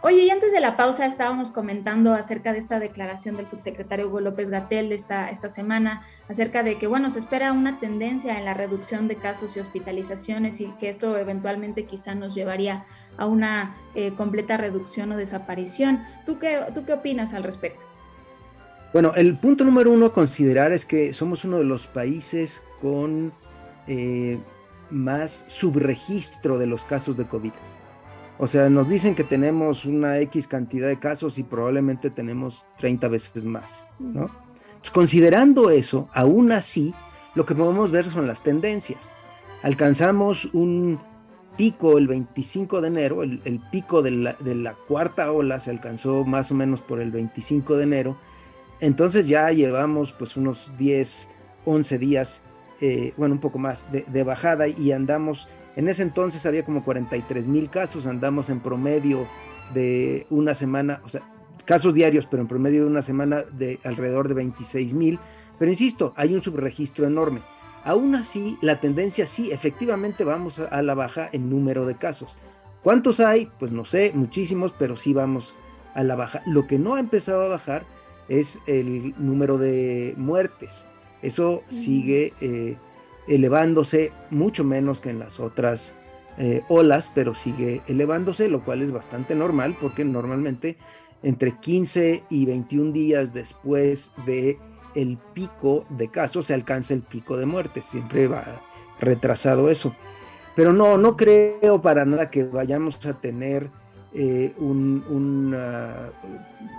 Oye, 0.00 0.22
y 0.22 0.30
antes 0.30 0.52
de 0.52 0.60
la 0.60 0.76
pausa 0.76 1.06
estábamos 1.06 1.50
comentando 1.50 2.14
acerca 2.14 2.52
de 2.52 2.58
esta 2.58 2.78
declaración 2.78 3.36
del 3.36 3.48
subsecretario 3.48 4.06
Hugo 4.06 4.20
López 4.20 4.48
Gatel 4.48 4.88
de 4.90 4.94
esta, 4.94 5.28
esta 5.28 5.48
semana, 5.48 6.06
acerca 6.28 6.62
de 6.62 6.78
que, 6.78 6.86
bueno, 6.86 7.10
se 7.10 7.18
espera 7.18 7.52
una 7.52 7.80
tendencia 7.80 8.38
en 8.38 8.44
la 8.44 8.54
reducción 8.54 9.08
de 9.08 9.16
casos 9.16 9.56
y 9.56 9.60
hospitalizaciones 9.60 10.60
y 10.60 10.68
que 10.78 10.88
esto 10.88 11.18
eventualmente 11.18 11.84
quizá 11.84 12.14
nos 12.14 12.34
llevaría 12.34 12.86
a 13.16 13.26
una 13.26 13.76
eh, 13.94 14.14
completa 14.14 14.56
reducción 14.56 15.10
o 15.12 15.16
desaparición. 15.16 16.04
¿Tú 16.24 16.38
qué, 16.38 16.60
¿Tú 16.74 16.84
qué 16.84 16.92
opinas 16.92 17.34
al 17.34 17.42
respecto? 17.42 17.87
Bueno, 18.92 19.12
el 19.16 19.36
punto 19.36 19.64
número 19.64 19.90
uno 19.90 20.06
a 20.06 20.12
considerar 20.12 20.72
es 20.72 20.86
que 20.86 21.12
somos 21.12 21.44
uno 21.44 21.58
de 21.58 21.64
los 21.64 21.86
países 21.86 22.64
con 22.80 23.32
eh, 23.86 24.38
más 24.90 25.44
subregistro 25.46 26.58
de 26.58 26.66
los 26.66 26.84
casos 26.84 27.16
de 27.16 27.26
COVID. 27.26 27.52
O 28.38 28.46
sea, 28.46 28.70
nos 28.70 28.88
dicen 28.88 29.14
que 29.14 29.24
tenemos 29.24 29.84
una 29.84 30.18
X 30.20 30.46
cantidad 30.46 30.88
de 30.88 30.98
casos 30.98 31.38
y 31.38 31.42
probablemente 31.42 32.08
tenemos 32.08 32.66
30 32.78 33.08
veces 33.08 33.44
más, 33.44 33.86
¿no? 33.98 34.30
considerando 34.92 35.70
eso, 35.70 36.08
aún 36.12 36.52
así, 36.52 36.94
lo 37.34 37.44
que 37.44 37.54
podemos 37.54 37.90
ver 37.90 38.04
son 38.04 38.26
las 38.26 38.42
tendencias. 38.42 39.14
Alcanzamos 39.62 40.46
un 40.52 41.00
pico 41.56 41.98
el 41.98 42.06
25 42.06 42.80
de 42.80 42.88
enero, 42.88 43.22
el, 43.22 43.60
pico 43.72 44.02
de 44.02 44.12
la, 44.12 44.32
de 44.34 44.54
la 44.54 44.74
cuarta 44.74 45.32
ola 45.32 45.58
se 45.58 45.70
alcanzó 45.70 46.24
más 46.24 46.52
o 46.52 46.54
menos 46.54 46.80
por 46.80 47.00
el 47.00 47.10
25 47.10 47.76
de 47.76 47.82
enero, 47.82 48.16
entonces 48.80 49.28
ya 49.28 49.50
llevamos 49.50 50.12
pues 50.12 50.36
unos 50.36 50.72
10, 50.78 51.28
11 51.64 51.98
días, 51.98 52.42
eh, 52.80 53.12
bueno, 53.16 53.34
un 53.34 53.40
poco 53.40 53.58
más 53.58 53.88
de, 53.90 54.22
bajada 54.22 54.68
y 54.68 54.92
andamos, 54.92 55.48
en 55.76 55.88
ese 55.88 56.02
entonces 56.02 56.46
había 56.46 56.64
como 56.64 56.84
43 56.84 57.48
mil 57.48 57.70
casos, 57.70 58.06
andamos 58.06 58.50
en 58.50 58.60
promedio 58.60 59.26
de 59.74 60.26
una 60.30 60.54
semana, 60.54 61.00
o 61.04 61.08
sea, 61.08 61.22
casos 61.64 61.94
diarios, 61.94 62.26
pero 62.26 62.40
en 62.42 62.48
promedio 62.48 62.82
de 62.82 62.86
una 62.86 63.02
semana 63.02 63.42
de 63.42 63.78
alrededor 63.84 64.28
de 64.28 64.34
26 64.34 64.94
mil. 64.94 65.18
Pero 65.58 65.70
insisto, 65.70 66.14
hay 66.16 66.34
un 66.34 66.40
subregistro 66.40 67.06
enorme. 67.06 67.42
Aún 67.84 68.14
así, 68.14 68.56
la 68.62 68.80
tendencia 68.80 69.26
sí, 69.26 69.50
efectivamente 69.52 70.24
vamos 70.24 70.58
a 70.58 70.82
la 70.82 70.94
baja 70.94 71.28
en 71.32 71.50
número 71.50 71.84
de 71.84 71.96
casos. 71.96 72.38
¿Cuántos 72.82 73.20
hay? 73.20 73.50
Pues 73.58 73.72
no 73.72 73.84
sé, 73.84 74.12
muchísimos, 74.14 74.72
pero 74.72 74.96
sí 74.96 75.12
vamos 75.12 75.56
a 75.94 76.04
la 76.04 76.16
baja. 76.16 76.42
Lo 76.46 76.66
que 76.66 76.78
no 76.78 76.94
ha 76.94 77.00
empezado 77.00 77.44
a 77.44 77.48
bajar 77.48 77.84
es 78.28 78.60
el 78.66 79.14
número 79.18 79.58
de 79.58 80.14
muertes. 80.16 80.86
Eso 81.22 81.62
sigue 81.68 82.32
eh, 82.40 82.76
elevándose 83.26 84.12
mucho 84.30 84.64
menos 84.64 85.00
que 85.00 85.10
en 85.10 85.18
las 85.18 85.40
otras 85.40 85.96
eh, 86.38 86.62
olas, 86.68 87.10
pero 87.14 87.34
sigue 87.34 87.82
elevándose, 87.86 88.48
lo 88.48 88.64
cual 88.64 88.82
es 88.82 88.92
bastante 88.92 89.34
normal 89.34 89.76
porque 89.80 90.04
normalmente 90.04 90.76
entre 91.22 91.58
15 91.58 92.24
y 92.30 92.46
21 92.46 92.92
días 92.92 93.32
después 93.32 94.12
de 94.24 94.58
el 94.94 95.18
pico 95.34 95.84
de 95.90 96.08
casos 96.08 96.46
se 96.46 96.54
alcanza 96.54 96.94
el 96.94 97.02
pico 97.02 97.36
de 97.36 97.46
muertes, 97.46 97.86
siempre 97.86 98.28
va 98.28 98.62
retrasado 99.00 99.68
eso. 99.68 99.94
Pero 100.54 100.72
no, 100.72 100.96
no 100.96 101.16
creo 101.16 101.80
para 101.82 102.04
nada 102.04 102.30
que 102.30 102.44
vayamos 102.44 103.04
a 103.06 103.20
tener 103.20 103.70
eh, 104.12 104.54
un, 104.58 105.56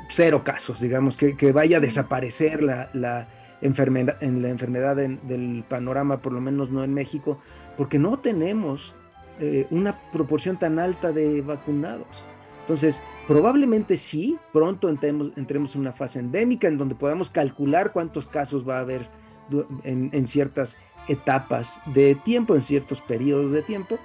cero 0.10 0.44
casos, 0.44 0.82
digamos, 0.82 1.18
que, 1.18 1.52
vaya 1.52 1.78
a 1.78 1.80
desaparecer 1.80 2.64
la, 2.64 3.28
enfermedad, 3.62 4.22
en 4.22 4.42
la 4.42 4.50
enfermedad 4.50 4.96
del 4.96 5.64
panorama, 5.68 6.22
por 6.22 6.34
lo 6.34 6.42
menos 6.42 6.70
no 6.70 6.84
en 6.84 6.94
México, 6.94 7.40
porque 7.78 8.00
no 8.00 8.20
tenemos 8.20 8.96
eh, 9.40 9.68
una 9.70 9.98
proporción 10.12 10.58
tan 10.58 10.80
alta 10.80 11.12
de 11.12 11.42
vacunados. 11.42 12.26
Entonces, 12.62 13.02
probablemente 13.28 13.96
sí, 13.96 14.38
pronto 14.52 14.90
entremos, 14.90 15.32
entremos 15.38 15.76
en 15.76 15.82
una 15.82 15.94
fase 15.94 16.20
endémica 16.20 16.68
en 16.68 16.78
donde 16.78 16.96
podamos 16.96 17.30
calcular 17.30 17.94
cuántos 17.94 18.28
casos 18.28 18.68
va 18.68 18.78
a 18.78 18.82
haber 18.82 19.10
en, 19.84 20.10
en 20.14 20.26
ciertas 20.26 20.78
etapas 21.08 21.82
de 21.94 22.16
tiempo, 22.16 22.56
en 22.56 22.62
ciertos 22.62 23.02
periodos 23.02 23.52
de 23.52 23.64
tiempo, 23.64 23.98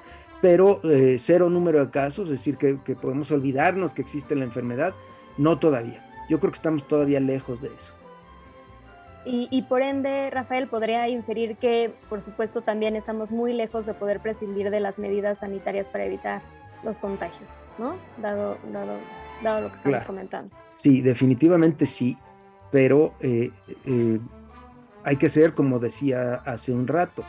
pero 0.44 0.78
eh, 0.84 1.16
cero 1.18 1.48
número 1.48 1.82
de 1.82 1.90
casos, 1.90 2.24
es 2.24 2.32
decir, 2.32 2.58
que, 2.58 2.76
podemos 2.96 3.30
olvidarnos 3.30 3.94
que 3.94 4.02
existe 4.02 4.36
la 4.36 4.44
enfermedad, 4.44 4.94
no 5.38 5.58
todavía. 5.58 6.04
Yo 6.28 6.38
creo 6.38 6.52
que 6.52 6.56
estamos 6.56 6.86
todavía 6.86 7.18
lejos 7.18 7.62
de 7.62 7.68
eso. 7.68 7.94
Y, 9.24 9.62
por 9.62 9.80
ende, 9.80 10.28
Rafael, 10.28 10.68
podría 10.68 11.08
inferir 11.08 11.56
que, 11.56 11.94
por 12.10 12.20
supuesto, 12.20 12.60
también 12.60 12.94
estamos 12.94 13.32
muy 13.32 13.54
lejos 13.54 13.86
de 13.86 13.94
poder 13.94 14.20
prescindir 14.20 14.68
de 14.70 14.80
las 14.80 14.98
medidas 14.98 15.38
sanitarias 15.38 15.88
para 15.88 16.04
evitar 16.04 16.42
los 16.82 16.98
contagios, 16.98 17.62
¿no? 17.78 17.96
Dado, 18.18 18.58
dado, 18.70 18.98
dado 19.42 19.60
lo 19.62 19.68
que 19.70 19.76
estamos 19.76 20.04
comentando. 20.04 20.54
Sí, 20.76 21.00
definitivamente 21.00 21.86
sí, 21.86 22.18
pero 22.70 23.14
eh, 23.20 23.50
eh, 23.86 24.20
hay 25.04 25.16
que 25.16 25.30
ser, 25.30 25.54
como 25.54 25.78
decía 25.78 26.34
hace 26.44 26.74
un 26.74 26.86
rato, 26.86 27.24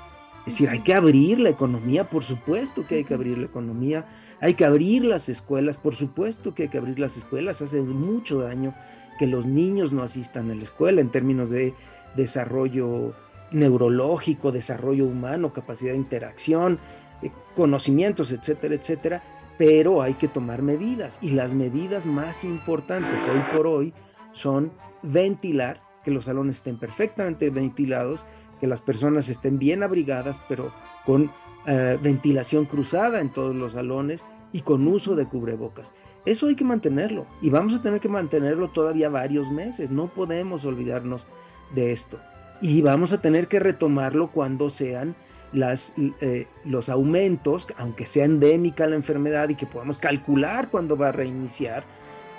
es 0.45 0.53
decir, 0.53 0.69
hay 0.69 0.81
que 0.81 0.93
abrir 0.93 1.39
la 1.39 1.49
economía, 1.49 2.09
por 2.09 2.23
supuesto 2.23 2.85
que 2.85 2.95
hay 2.95 3.03
que 3.03 3.15
abrir 3.15 3.37
la 3.37 3.47
economía, 3.47 4.05
hay 4.39 4.53
que 4.53 4.63
abrir 4.63 5.03
las 5.03 5.27
escuelas, 5.27 5.79
por 5.79 5.95
supuesto 5.95 6.53
que 6.53 6.63
hay 6.63 6.69
que 6.69 6.77
abrir 6.77 6.99
las 6.99 7.17
escuelas, 7.17 7.63
hace 7.63 7.81
mucho 7.81 8.41
daño 8.41 8.75
que 9.17 9.25
los 9.25 9.47
niños 9.47 9.91
no 9.91 10.03
asistan 10.03 10.51
a 10.51 10.55
la 10.55 10.61
escuela 10.61 11.01
en 11.01 11.09
términos 11.09 11.49
de 11.49 11.73
desarrollo 12.15 13.13
neurológico, 13.51 14.51
desarrollo 14.51 15.05
humano, 15.05 15.51
capacidad 15.51 15.93
de 15.93 15.97
interacción, 15.97 16.79
eh, 17.23 17.31
conocimientos, 17.55 18.31
etcétera, 18.31 18.75
etcétera, 18.75 19.23
pero 19.57 20.01
hay 20.01 20.15
que 20.15 20.27
tomar 20.27 20.61
medidas 20.61 21.17
y 21.21 21.31
las 21.31 21.55
medidas 21.55 22.05
más 22.05 22.43
importantes 22.43 23.23
hoy 23.23 23.41
por 23.55 23.65
hoy 23.65 23.93
son 24.31 24.71
ventilar, 25.01 25.81
que 26.03 26.11
los 26.11 26.25
salones 26.25 26.57
estén 26.57 26.77
perfectamente 26.77 27.49
ventilados, 27.49 28.25
que 28.65 28.69
las 28.69 28.81
personas 28.81 29.29
estén 29.29 29.59
bien 29.59 29.83
abrigadas, 29.83 30.41
pero 30.49 30.71
con 31.05 31.31
eh, 31.67 31.99
ventilación 32.01 32.65
cruzada 32.65 33.19
en 33.21 33.29
todos 33.29 33.55
los 33.55 33.73
salones 33.73 34.25
y 34.51 34.61
con 34.61 34.87
uso 34.87 35.15
de 35.15 35.27
cubrebocas. 35.27 35.93
Eso 36.25 36.47
hay 36.47 36.55
que 36.55 36.63
mantenerlo 36.63 37.27
y 37.43 37.51
vamos 37.51 37.75
a 37.75 37.83
tener 37.83 37.99
que 37.99 38.09
mantenerlo 38.09 38.71
todavía 38.71 39.09
varios 39.09 39.51
meses. 39.51 39.91
No 39.91 40.07
podemos 40.07 40.65
olvidarnos 40.65 41.27
de 41.75 41.91
esto. 41.91 42.19
Y 42.59 42.81
vamos 42.81 43.13
a 43.13 43.21
tener 43.21 43.47
que 43.47 43.59
retomarlo 43.59 44.31
cuando 44.31 44.71
sean 44.71 45.15
las, 45.53 45.93
eh, 46.21 46.47
los 46.63 46.89
aumentos, 46.89 47.67
aunque 47.77 48.07
sea 48.07 48.25
endémica 48.25 48.87
la 48.87 48.95
enfermedad 48.95 49.47
y 49.49 49.55
que 49.55 49.67
podamos 49.67 49.99
calcular 49.99 50.71
cuándo 50.71 50.97
va 50.97 51.09
a 51.09 51.11
reiniciar, 51.11 51.83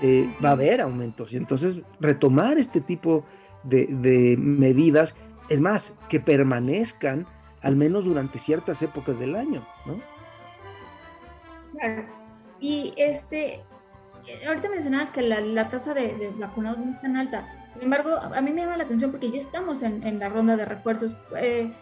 eh, 0.02 0.28
va 0.45 0.49
a 0.49 0.52
haber 0.52 0.80
aumentos. 0.80 1.33
Y 1.33 1.37
entonces 1.37 1.83
retomar 2.00 2.59
este 2.59 2.80
tipo 2.80 3.25
de, 3.62 3.87
de 3.87 4.37
medidas, 4.37 5.14
es 5.49 5.61
más, 5.61 5.99
que 6.09 6.21
permanezcan 6.21 7.26
al 7.62 7.76
menos 7.76 8.05
durante 8.05 8.38
ciertas 8.38 8.83
épocas 8.83 9.19
del 9.19 9.35
año, 9.35 9.67
¿no? 9.87 10.00
Claro. 11.73 12.05
Y 12.61 12.95
este, 12.97 13.62
ahorita 14.47 14.69
mencionabas 14.69 15.12
que 15.12 15.23
la, 15.23 15.69
tasa 15.69 15.95
de, 15.95 16.33
vacunados 16.37 16.79
no 16.79 16.91
es 16.91 17.00
tan 17.00 17.17
alta. 17.17 17.47
Sin 17.75 17.85
embargo, 17.85 18.17
a 18.17 18.41
mí 18.41 18.53
me 18.53 18.62
llama 18.62 18.76
la 18.76 18.85
atención 18.85 19.11
porque 19.11 19.31
ya 19.31 19.38
estamos 19.38 19.83
en, 19.83 20.19
la 20.19 20.29
ronda 20.29 20.57
de 20.57 20.65
refuerzos. 20.65 21.15
Eh, 21.37 21.73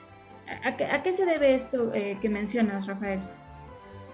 ¿a, 0.64 1.02
qué, 1.02 1.12
se 1.12 1.25
debe 1.25 1.54
esto 1.54 1.92
eh, 1.94 2.18
que 2.21 2.28
mencionas, 2.28 2.87
Rafael? 2.87 3.21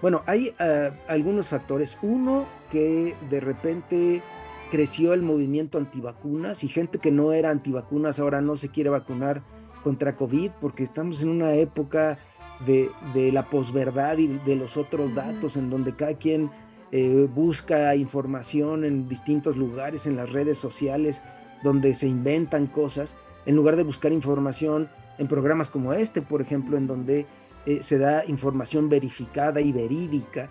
Bueno, 0.03 0.23
hay 0.27 0.55
ah, 0.59 0.91
algunos 1.09 1.49
factores. 1.49 1.97
Uno, 2.03 2.47
que 2.71 3.17
de 3.31 3.41
repente 3.41 4.23
creció 4.71 5.13
el 5.13 5.23
movimiento 5.23 5.79
antivacunas 5.79 6.65
y 6.65 6.69
gente 6.69 6.99
que 6.99 7.11
no 7.11 7.33
era 7.33 7.51
antivacunas 7.51 8.19
ahora 8.19 8.41
no 8.41 8.57
se 8.57 8.71
quiere 8.71 8.91
vacunar 8.91 9.43
contra 9.83 10.17
COVID 10.17 10.53
porque 10.61 10.83
estamos 10.83 11.23
en 11.23 11.31
una 11.31 11.53
época 11.55 12.19
de, 12.67 12.91
la 13.33 13.47
posverdad 13.47 14.19
y 14.19 14.27
de 14.27 14.57
los 14.57 14.77
otros 14.77 15.15
datos 15.15 15.57
en 15.57 15.71
donde 15.71 15.95
cada 15.97 16.15
quien 16.15 16.51
eh, 16.93 17.29
busca 17.35 17.95
información 17.95 18.85
en 18.85 19.09
distintos 19.09 19.57
lugares, 19.57 20.07
en 20.07 20.17
las 20.17 20.31
redes 20.31 20.59
sociales, 20.59 21.23
donde 21.63 21.95
se 21.95 22.09
inventan 22.09 22.67
cosas, 22.67 23.17
en 23.47 23.57
lugar 23.57 23.77
de 23.77 23.83
buscar 23.83 24.13
información 24.13 24.89
en 25.19 25.27
programas 25.27 25.71
como 25.71 25.93
este, 25.93 26.23
por 26.23 26.43
ejemplo, 26.43 26.77
en 26.77 26.87
donde 26.87 27.27
eh, 27.67 27.79
se 27.83 27.99
da 27.99 28.25
información 28.27 28.89
verificada 28.89 29.61
y 29.61 29.73
verídica. 29.73 30.49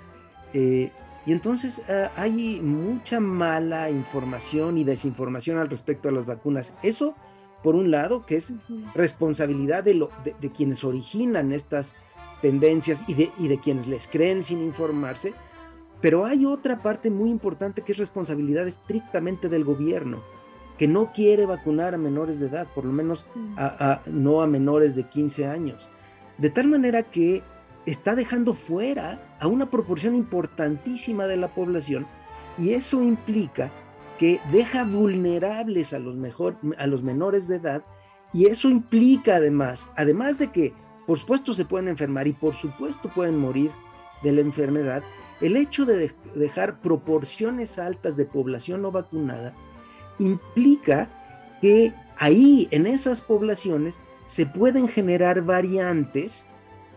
Eh, 0.54 0.92
y 1.30 1.32
entonces 1.32 1.84
ah, 1.88 2.12
hay 2.16 2.60
mucha 2.60 3.20
mala 3.20 3.92
información 3.92 4.80
y 4.80 4.84
desinformación 4.84 5.60
al 5.60 5.70
respecto 5.70 6.08
de 6.08 6.16
las 6.16 6.26
vacunas. 6.26 6.74
Eso, 6.82 7.14
por 7.62 7.76
un 7.76 7.92
lado, 7.92 8.26
que 8.26 8.36
es 8.36 8.56
responsabilidad 8.96 9.84
de, 9.84 9.94
lo, 9.94 10.10
de, 10.24 10.50
quienes 10.50 10.84
originan 10.84 11.52
estas 11.52 11.96
tendencias 12.42 13.04
y 13.06 13.14
de, 13.14 13.32
y 13.38 13.48
de 13.48 13.60
quienes 13.60 13.86
les 13.86 14.08
creen 14.08 14.42
sin 14.42 14.64
informarse, 14.64 15.36
pero 16.02 16.26
hay 16.26 16.48
otra 16.48 16.82
parte 16.82 17.12
muy 17.12 17.30
importante 17.30 17.84
que 17.84 17.92
es 17.92 18.00
responsabilidad 18.00 18.66
estrictamente 18.66 19.50
del 19.50 19.66
gobierno, 19.66 20.24
que 20.80 20.88
no 20.88 21.12
quiere 21.12 21.46
vacunar 21.46 21.94
a 21.94 22.00
menores 22.00 22.40
de 22.40 22.48
edad, 22.48 22.68
por 22.74 22.86
lo 22.86 22.92
menos 22.92 23.28
mm. 23.36 23.56
no 24.08 24.42
a 24.42 24.48
menores 24.48 24.96
de 24.96 25.04
15 25.04 25.46
años. 25.46 25.92
De 26.40 26.50
tal 26.50 26.70
manera 26.70 27.04
que 27.04 27.44
está 27.86 28.16
dejando 28.16 28.56
fuera 28.56 29.29
a 29.40 29.48
una 29.48 29.70
proporción 29.70 30.16
importantísima 30.16 31.26
de 31.26 31.38
la 31.38 31.54
población 31.54 32.08
y 32.58 32.72
eso 32.72 33.02
implica 33.02 33.72
que 34.18 34.42
deja 34.52 34.84
vulnerables 34.84 35.94
a 35.94 36.00
los, 36.00 36.16
mejor, 36.16 36.58
a 36.78 36.88
los 36.88 37.04
menores 37.04 37.48
de 37.48 37.56
edad 37.58 37.84
y 38.34 38.46
eso 38.48 38.70
implica 38.70 39.38
además, 39.38 39.90
además 39.96 40.38
de 40.38 40.52
que 40.52 40.74
por 41.08 41.18
supuesto 41.18 41.54
se 41.54 41.66
pueden 41.66 41.88
enfermar 41.88 42.28
y 42.28 42.34
por 42.34 42.56
supuesto 42.56 43.10
pueden 43.10 43.38
morir 43.38 43.72
de 44.24 44.32
la 44.32 44.42
enfermedad, 44.42 45.04
el 45.42 45.56
hecho 45.56 45.86
de 45.86 46.14
dejar 46.36 46.82
proporciones 46.82 47.80
altas 47.80 48.18
de 48.18 48.26
población 48.26 48.82
no 48.82 48.92
vacunada 48.92 49.56
implica 50.20 51.10
que 51.62 51.94
ahí, 52.18 52.68
en 52.72 52.86
esas 52.86 53.22
poblaciones, 53.22 54.00
se 54.28 54.46
pueden 54.46 54.88
generar 54.88 55.42
variantes 55.42 56.46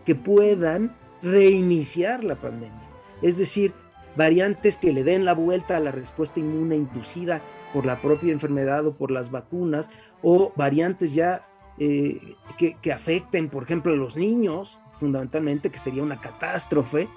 que 0.05 0.13
puedan 0.13 0.95
reiniciar 1.23 2.23
la 2.23 2.35
pandemia. 2.35 2.89
Es 3.21 3.37
decir, 3.37 3.73
variantes 4.15 4.77
que 4.77 4.93
le 4.93 5.03
den 5.03 5.25
la 5.25 5.33
vuelta 5.33 5.77
a 5.77 5.79
la 5.79 5.91
respuesta 5.91 6.39
inmune 6.39 6.75
inducida 6.75 7.41
por 7.73 7.85
la 7.85 8.01
propia 8.01 8.31
enfermedad 8.31 8.85
o 8.85 8.95
por 8.95 9.09
las 9.09 9.31
vacunas, 9.31 9.89
o 10.21 10.53
variantes 10.55 11.15
ya 11.15 11.47
eh, 11.79 12.35
que, 12.57 12.93
afecten, 12.93 13.49
por 13.49 13.63
ejemplo, 13.63 13.93
a 13.93 13.95
los 13.95 14.15
niños, 14.15 14.77
fundamentalmente, 14.99 15.71
que 15.71 15.79
sería 15.79 16.03
una 16.03 16.21
catástrofe. 16.21 17.07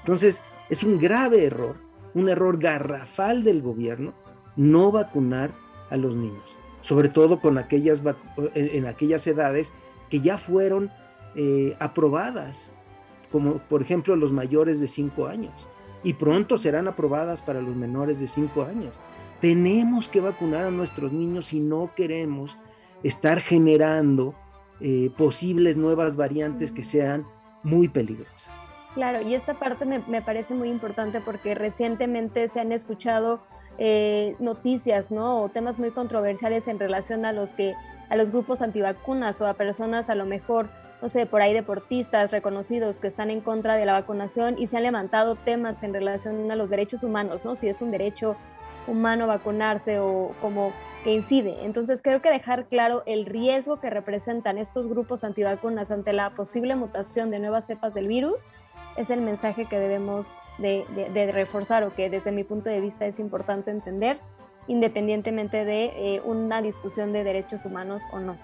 Entonces, 0.00 0.42
es 0.70 0.82
un 0.82 0.98
grave 0.98 1.44
error, 1.44 1.76
un 2.14 2.28
error 2.30 2.58
garrafal 2.58 3.44
del 3.44 3.60
gobierno 3.60 4.14
no 4.56 4.90
vacunar 4.90 5.52
a 5.90 5.98
los 5.98 6.16
niños, 6.16 6.56
sobre 6.80 7.10
todo 7.10 7.40
con 7.40 7.58
aquellas 7.58 8.02
en, 8.54 8.86
aquellas 8.86 9.26
edades 9.26 9.74
que 10.08 10.20
ya 10.20 10.38
fueron 10.38 10.90
eh, 11.34 11.76
aprobadas, 11.78 12.72
como 13.30 13.58
por 13.58 13.82
ejemplo 13.82 14.16
los 14.16 14.32
mayores 14.32 14.80
de 14.80 14.88
5 14.88 15.26
años, 15.26 15.68
y 16.02 16.14
pronto 16.14 16.58
serán 16.58 16.88
aprobadas 16.88 17.42
para 17.42 17.60
los 17.60 17.74
menores 17.74 18.20
de 18.20 18.26
5 18.26 18.62
años. 18.62 19.00
Tenemos 19.40 20.08
que 20.08 20.20
vacunar 20.20 20.66
a 20.66 20.70
nuestros 20.70 21.12
niños 21.12 21.46
si 21.46 21.60
no 21.60 21.90
queremos 21.94 22.56
estar 23.02 23.40
generando 23.40 24.34
eh, 24.80 25.10
posibles 25.16 25.76
nuevas 25.76 26.16
variantes 26.16 26.72
que 26.72 26.84
sean 26.84 27.26
muy 27.62 27.88
peligrosas. 27.88 28.68
Claro, 28.94 29.20
y 29.20 29.34
esta 29.34 29.54
parte 29.54 29.84
me, 29.84 30.22
parece 30.22 30.54
muy 30.54 30.70
importante 30.70 31.20
porque 31.20 31.54
recientemente 31.54 32.48
se 32.48 32.60
han 32.60 32.72
escuchado 32.72 33.40
eh, 33.76 34.36
noticias, 34.38 35.10
¿no? 35.10 35.42
O 35.42 35.48
temas 35.50 35.78
muy 35.78 35.90
controversiales 35.90 36.66
en 36.66 36.78
relación 36.78 37.26
a 37.26 37.32
los 37.32 37.52
que 37.52 37.74
a 38.08 38.16
los 38.16 38.30
grupos 38.30 38.62
antivacunas 38.62 39.40
o 39.40 39.46
a 39.46 39.54
personas 39.54 40.08
a 40.08 40.14
lo 40.14 40.24
mejor, 40.24 40.70
no 41.02 41.08
sé, 41.08 41.26
por 41.26 41.42
ahí 41.42 41.52
deportistas 41.52 42.30
reconocidos 42.30 43.00
que 43.00 43.06
están 43.06 43.30
en 43.30 43.40
contra 43.40 43.76
de 43.76 43.84
la 43.84 43.92
vacunación 43.92 44.58
y 44.58 44.66
se 44.66 44.76
han 44.76 44.82
levantado 44.82 45.36
temas 45.36 45.82
en 45.82 45.92
relación 45.92 46.50
a 46.50 46.56
los 46.56 46.70
derechos 46.70 47.02
humanos, 47.02 47.44
¿no? 47.44 47.54
Si 47.54 47.68
es 47.68 47.82
un 47.82 47.90
derecho 47.90 48.36
humano 48.86 49.26
vacunarse 49.26 49.98
o 49.98 50.32
como 50.40 50.72
que 51.04 51.12
incide. 51.12 51.64
Entonces 51.64 52.02
creo 52.02 52.22
que 52.22 52.30
dejar 52.30 52.66
claro 52.66 53.02
el 53.06 53.26
riesgo 53.26 53.80
que 53.80 53.90
representan 53.90 54.58
estos 54.58 54.88
grupos 54.88 55.24
antivacunas 55.24 55.90
ante 55.90 56.12
la 56.12 56.30
posible 56.30 56.76
mutación 56.76 57.30
de 57.30 57.40
nuevas 57.40 57.66
cepas 57.66 57.94
del 57.94 58.08
virus 58.08 58.50
es 58.96 59.10
el 59.10 59.20
mensaje 59.20 59.66
que 59.66 59.78
debemos 59.78 60.40
de, 60.58 60.84
reforzar 61.32 61.84
o 61.84 61.94
que 61.94 62.08
desde 62.08 62.32
mi 62.32 62.44
punto 62.44 62.70
de 62.70 62.80
vista 62.80 63.06
es 63.06 63.18
importante 63.18 63.70
entender 63.70 64.18
independientemente 64.68 65.64
de 65.64 65.84
eh, 65.84 66.22
una 66.24 66.60
discusión 66.60 67.12
de 67.12 67.22
derechos 67.22 67.64
humanos 67.64 68.02
o 68.12 68.18
no. 68.18 68.36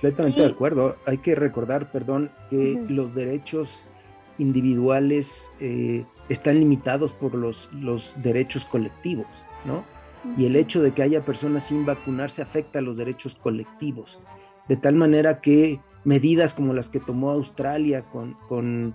Completamente 0.00 0.40
de 0.40 0.46
acuerdo. 0.46 0.96
Hay 1.06 1.18
que 1.18 1.34
recordar, 1.34 1.90
perdón, 1.90 2.30
que 2.50 2.80
los 2.88 3.14
derechos 3.14 3.86
individuales 4.38 5.50
eh, 5.60 6.04
están 6.28 6.60
limitados 6.60 7.12
por 7.12 7.34
los, 7.34 7.68
los 7.72 8.20
derechos 8.22 8.64
colectivos, 8.64 9.26
¿no? 9.64 9.84
Y 10.36 10.46
el 10.46 10.56
hecho 10.56 10.82
de 10.82 10.92
que 10.92 11.02
haya 11.02 11.24
personas 11.24 11.64
sin 11.64 11.86
vacunarse 11.86 12.42
afecta 12.42 12.78
a 12.78 12.82
los 12.82 12.98
derechos 12.98 13.34
colectivos, 13.34 14.20
de 14.68 14.76
tal 14.76 14.94
manera 14.94 15.40
que 15.40 15.80
medidas 16.04 16.54
como 16.54 16.74
las 16.74 16.88
que 16.88 17.00
tomó 17.00 17.30
Australia 17.30 18.02
con, 18.02 18.34
con 18.46 18.94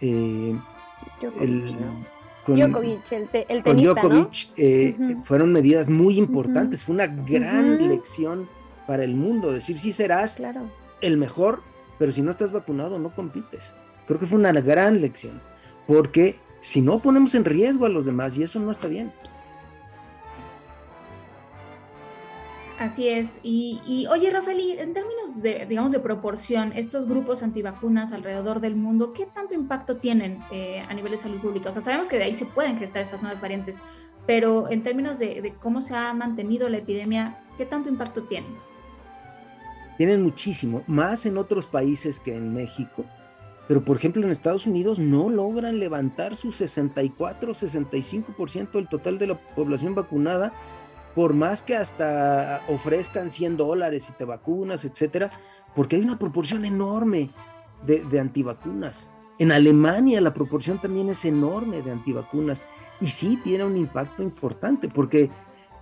eh, 0.00 0.58
el, 1.40 1.76
con, 2.44 2.56
Djokovic, 3.76 4.52
eh, 4.56 4.96
fueron 5.24 5.52
medidas 5.52 5.88
muy 5.88 6.18
importantes, 6.18 6.84
fue 6.84 6.94
una 6.94 7.06
gran 7.06 7.88
lección 7.88 8.48
para 8.86 9.04
el 9.04 9.14
mundo, 9.14 9.52
decir, 9.52 9.78
sí 9.78 9.92
serás 9.92 10.38
el 11.00 11.16
mejor, 11.16 11.62
pero 11.98 12.12
si 12.12 12.22
no 12.22 12.30
estás 12.30 12.52
vacunado 12.52 12.98
no 12.98 13.10
compites. 13.10 13.74
Creo 14.06 14.18
que 14.18 14.26
fue 14.26 14.38
una 14.38 14.52
gran 14.52 15.00
lección, 15.00 15.40
porque 15.86 16.36
si 16.60 16.80
no 16.80 16.98
ponemos 16.98 17.34
en 17.34 17.44
riesgo 17.44 17.86
a 17.86 17.88
los 17.88 18.06
demás 18.06 18.36
y 18.38 18.42
eso 18.42 18.58
no 18.58 18.70
está 18.70 18.88
bien. 18.88 19.12
Así 22.78 23.08
es. 23.08 23.38
Y, 23.42 24.06
oye, 24.10 24.30
Rafael, 24.30 24.78
en 24.78 24.94
términos 24.94 25.40
de, 25.40 25.64
digamos, 25.66 25.92
de 25.92 26.00
proporción, 26.00 26.72
estos 26.74 27.06
grupos 27.06 27.42
antivacunas 27.42 28.12
alrededor 28.12 28.60
del 28.60 28.74
mundo, 28.74 29.12
¿qué 29.12 29.26
tanto 29.26 29.54
impacto 29.54 29.98
tienen 29.98 30.40
eh, 30.50 30.84
a 30.88 30.92
nivel 30.92 31.12
de 31.12 31.18
salud 31.18 31.38
pública? 31.38 31.68
O 31.68 31.72
sea, 31.72 31.82
sabemos 31.82 32.08
que 32.08 32.18
de 32.18 32.24
ahí 32.24 32.34
se 32.34 32.46
pueden 32.46 32.76
gestar 32.78 33.00
estas 33.02 33.22
nuevas 33.22 33.40
variantes, 33.40 33.80
pero 34.26 34.70
en 34.70 34.82
términos 34.82 35.18
de, 35.18 35.54
cómo 35.62 35.80
se 35.80 35.94
ha 35.94 36.12
mantenido 36.14 36.68
la 36.68 36.78
epidemia, 36.78 37.38
¿qué 37.56 37.64
tanto 37.64 37.88
impacto 37.88 38.24
tienen? 38.24 38.56
Tienen 39.96 40.22
muchísimo, 40.22 40.82
más 40.86 41.26
en 41.26 41.38
otros 41.38 41.66
países 41.66 42.20
que 42.20 42.34
en 42.34 42.52
México. 42.52 43.04
Pero, 43.68 43.82
por 43.82 43.96
ejemplo, 43.96 44.22
en 44.22 44.30
Estados 44.30 44.66
Unidos 44.66 44.98
no 44.98 45.30
logran 45.30 45.78
levantar 45.78 46.36
su 46.36 46.52
64, 46.52 47.52
65% 47.52 48.72
del 48.72 48.88
total 48.88 49.18
de 49.18 49.28
la 49.28 49.38
población 49.54 49.94
vacunada, 49.94 50.52
por 51.14 51.32
más 51.32 51.62
que 51.62 51.76
hasta 51.76 52.62
ofrezcan 52.68 53.30
100 53.30 53.56
dólares 53.56 54.10
y 54.10 54.12
te 54.12 54.24
vacunas, 54.24 54.84
etcétera, 54.84 55.30
porque 55.74 55.96
hay 55.96 56.02
una 56.02 56.18
proporción 56.18 56.64
enorme 56.64 57.30
de, 57.86 58.04
de 58.04 58.20
antivacunas. 58.20 59.08
En 59.38 59.50
Alemania 59.50 60.20
la 60.20 60.34
proporción 60.34 60.80
también 60.80 61.08
es 61.08 61.24
enorme 61.24 61.82
de 61.82 61.90
antivacunas 61.90 62.62
y 63.00 63.08
sí 63.08 63.38
tiene 63.42 63.64
un 63.64 63.76
impacto 63.76 64.22
importante 64.22 64.88
porque 64.88 65.30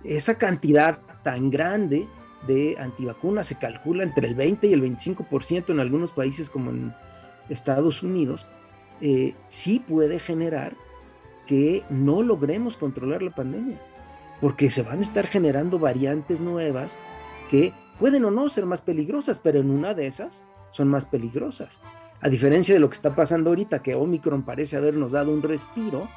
esa 0.03 0.37
cantidad 0.37 0.99
tan 1.23 1.49
grande 1.49 2.07
de 2.47 2.75
antivacunas 2.79 3.47
se 3.47 3.57
calcula 3.57 4.03
entre 4.03 4.27
el 4.27 4.35
20 4.35 4.67
y 4.67 4.73
el 4.73 4.81
25% 4.81 5.69
en 5.69 5.79
algunos 5.79 6.11
países 6.11 6.49
como 6.49 6.71
en 6.71 6.93
Estados 7.49 8.03
Unidos, 8.03 8.45
eh, 9.01 9.35
sí 9.47 9.79
puede 9.79 10.19
generar 10.19 10.75
que 11.47 11.83
no 11.89 12.23
logremos 12.23 12.77
controlar 12.77 13.21
la 13.21 13.31
pandemia, 13.31 13.79
porque 14.39 14.69
se 14.69 14.81
van 14.81 14.99
a 14.99 15.01
estar 15.01 15.27
generando 15.27 15.79
variantes 15.79 16.41
nuevas 16.41 16.97
que 17.49 17.73
pueden 17.99 18.25
o 18.25 18.31
no 18.31 18.47
ser 18.49 18.65
más 18.65 18.81
peligrosas, 18.81 19.39
pero 19.39 19.59
en 19.59 19.69
una 19.69 19.93
de 19.93 20.07
esas 20.07 20.43
son 20.71 20.87
más 20.87 21.05
peligrosas. 21.05 21.79
A 22.21 22.29
diferencia 22.29 22.73
de 22.73 22.79
lo 22.79 22.89
que 22.89 22.95
está 22.95 23.15
pasando 23.15 23.49
ahorita, 23.49 23.83
que 23.83 23.95
Omicron 23.95 24.43
parece 24.43 24.77
habernos 24.77 25.11
dado 25.11 25.31
un 25.31 25.41
respiro, 25.41 26.09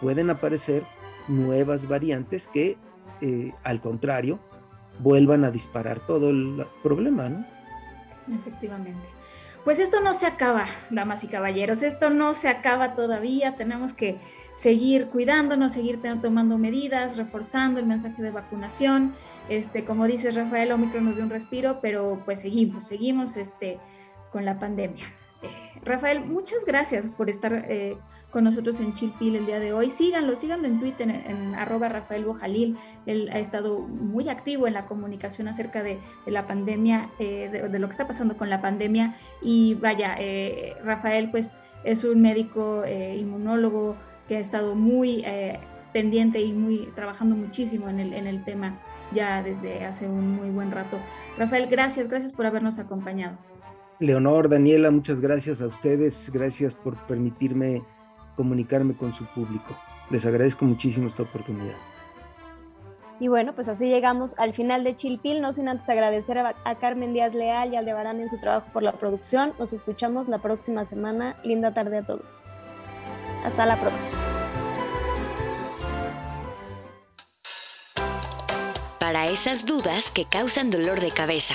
pueden 0.00 0.30
aparecer 0.30 0.82
nuevas 1.28 1.86
variantes 1.86 2.48
que, 2.48 2.76
eh, 3.20 3.52
al 3.62 3.80
contrario, 3.80 4.40
vuelvan 4.98 5.44
a 5.44 5.50
disparar 5.50 6.00
todo 6.00 6.30
el 6.30 6.64
problema, 6.82 7.28
¿no? 7.28 7.46
Efectivamente. 8.34 9.06
Pues 9.64 9.80
esto 9.80 10.00
no 10.02 10.12
se 10.12 10.26
acaba, 10.26 10.66
damas 10.90 11.24
y 11.24 11.28
caballeros, 11.28 11.82
esto 11.82 12.10
no 12.10 12.34
se 12.34 12.50
acaba 12.50 12.94
todavía, 12.94 13.54
tenemos 13.54 13.94
que 13.94 14.18
seguir 14.54 15.06
cuidándonos, 15.06 15.72
seguir 15.72 16.00
tomando 16.20 16.58
medidas, 16.58 17.16
reforzando 17.16 17.80
el 17.80 17.86
mensaje 17.86 18.22
de 18.22 18.30
vacunación. 18.30 19.14
Este, 19.48 19.86
como 19.86 20.06
dice 20.06 20.30
Rafael, 20.32 20.70
Omicron 20.70 21.06
nos 21.06 21.16
dio 21.16 21.24
un 21.24 21.30
respiro, 21.30 21.78
pero 21.80 22.20
pues 22.26 22.40
seguimos, 22.40 22.84
seguimos 22.84 23.38
este, 23.38 23.78
con 24.30 24.44
la 24.44 24.58
pandemia. 24.58 25.06
Rafael, 25.82 26.24
muchas 26.24 26.64
gracias 26.64 27.08
por 27.08 27.28
estar 27.28 27.66
eh, 27.68 27.96
con 28.30 28.44
nosotros 28.44 28.80
en 28.80 28.92
Chilpil 28.92 29.36
el 29.36 29.46
día 29.46 29.58
de 29.58 29.72
hoy. 29.72 29.90
Síganlo, 29.90 30.36
síganlo 30.36 30.66
en 30.66 30.78
Twitter, 30.78 31.08
en, 31.08 31.54
arroba 31.54 31.88
Rafael 31.88 32.24
Bojalil. 32.24 32.76
Él 33.06 33.30
ha 33.32 33.38
estado 33.38 33.80
muy 33.80 34.28
activo 34.28 34.66
en 34.66 34.74
la 34.74 34.86
comunicación 34.86 35.48
acerca 35.48 35.82
de, 35.82 35.98
la 36.26 36.46
pandemia, 36.46 37.10
eh, 37.18 37.68
de, 37.70 37.78
lo 37.78 37.86
que 37.86 37.92
está 37.92 38.06
pasando 38.06 38.36
con 38.36 38.50
la 38.50 38.60
pandemia. 38.60 39.16
Y 39.42 39.74
vaya, 39.74 40.14
eh, 40.18 40.74
Rafael 40.84 41.30
pues 41.30 41.56
es 41.84 42.04
un 42.04 42.22
médico 42.22 42.84
inmunólogo 42.86 43.96
que 44.26 44.38
ha 44.38 44.40
estado 44.40 44.74
muy 44.74 45.22
pendiente 45.92 46.40
y 46.40 46.52
muy 46.54 46.88
trabajando 46.94 47.36
muchísimo 47.36 47.90
en 47.90 48.00
el 48.00 48.44
tema 48.44 48.78
ya 49.12 49.42
desde 49.42 49.84
hace 49.84 50.06
un 50.06 50.36
muy 50.36 50.50
buen 50.50 50.70
rato. 50.70 50.98
Rafael, 51.38 51.68
gracias, 51.68 52.08
gracias 52.08 52.32
por 52.32 52.46
habernos 52.46 52.78
acompañado. 52.78 53.38
Leonor, 54.00 54.48
Daniela, 54.48 54.90
muchas 54.90 55.20
gracias 55.20 55.62
a 55.62 55.66
ustedes, 55.66 56.30
gracias 56.32 56.74
por 56.74 56.96
permitirme 57.06 57.82
comunicarme 58.36 58.96
con 58.96 59.12
su 59.12 59.24
público. 59.26 59.76
Les 60.10 60.26
agradezco 60.26 60.64
muchísimo 60.64 61.06
esta 61.06 61.22
oportunidad. 61.22 61.76
Y 63.20 63.28
bueno, 63.28 63.54
pues 63.54 63.68
así 63.68 63.86
llegamos 63.86 64.36
al 64.38 64.52
final 64.52 64.82
de 64.82 64.96
Chilpil, 64.96 65.40
no 65.40 65.52
sin 65.52 65.68
antes 65.68 65.88
agradecer 65.88 66.38
a, 66.38 66.74
Carmen 66.80 67.12
Díaz 67.12 67.32
Leal 67.32 67.72
y 67.72 67.76
Aldebarán 67.76 68.20
en 68.20 68.28
su 68.28 68.38
trabajo 68.38 68.68
por 68.72 68.82
la 68.82 68.92
producción. 68.92 69.52
Nos 69.58 69.72
escuchamos 69.72 70.28
la 70.28 70.38
próxima 70.38 70.84
semana. 70.84 71.36
Linda 71.44 71.72
tarde 71.72 71.98
a 71.98 72.02
todos. 72.02 72.48
Hasta 73.44 73.66
la 73.66 73.80
próxima. 73.80 74.10
Para 78.98 79.26
esas 79.26 79.64
dudas 79.64 80.10
que 80.10 80.26
causan 80.28 80.70
dolor 80.70 81.00
de 81.00 81.12
cabeza 81.12 81.54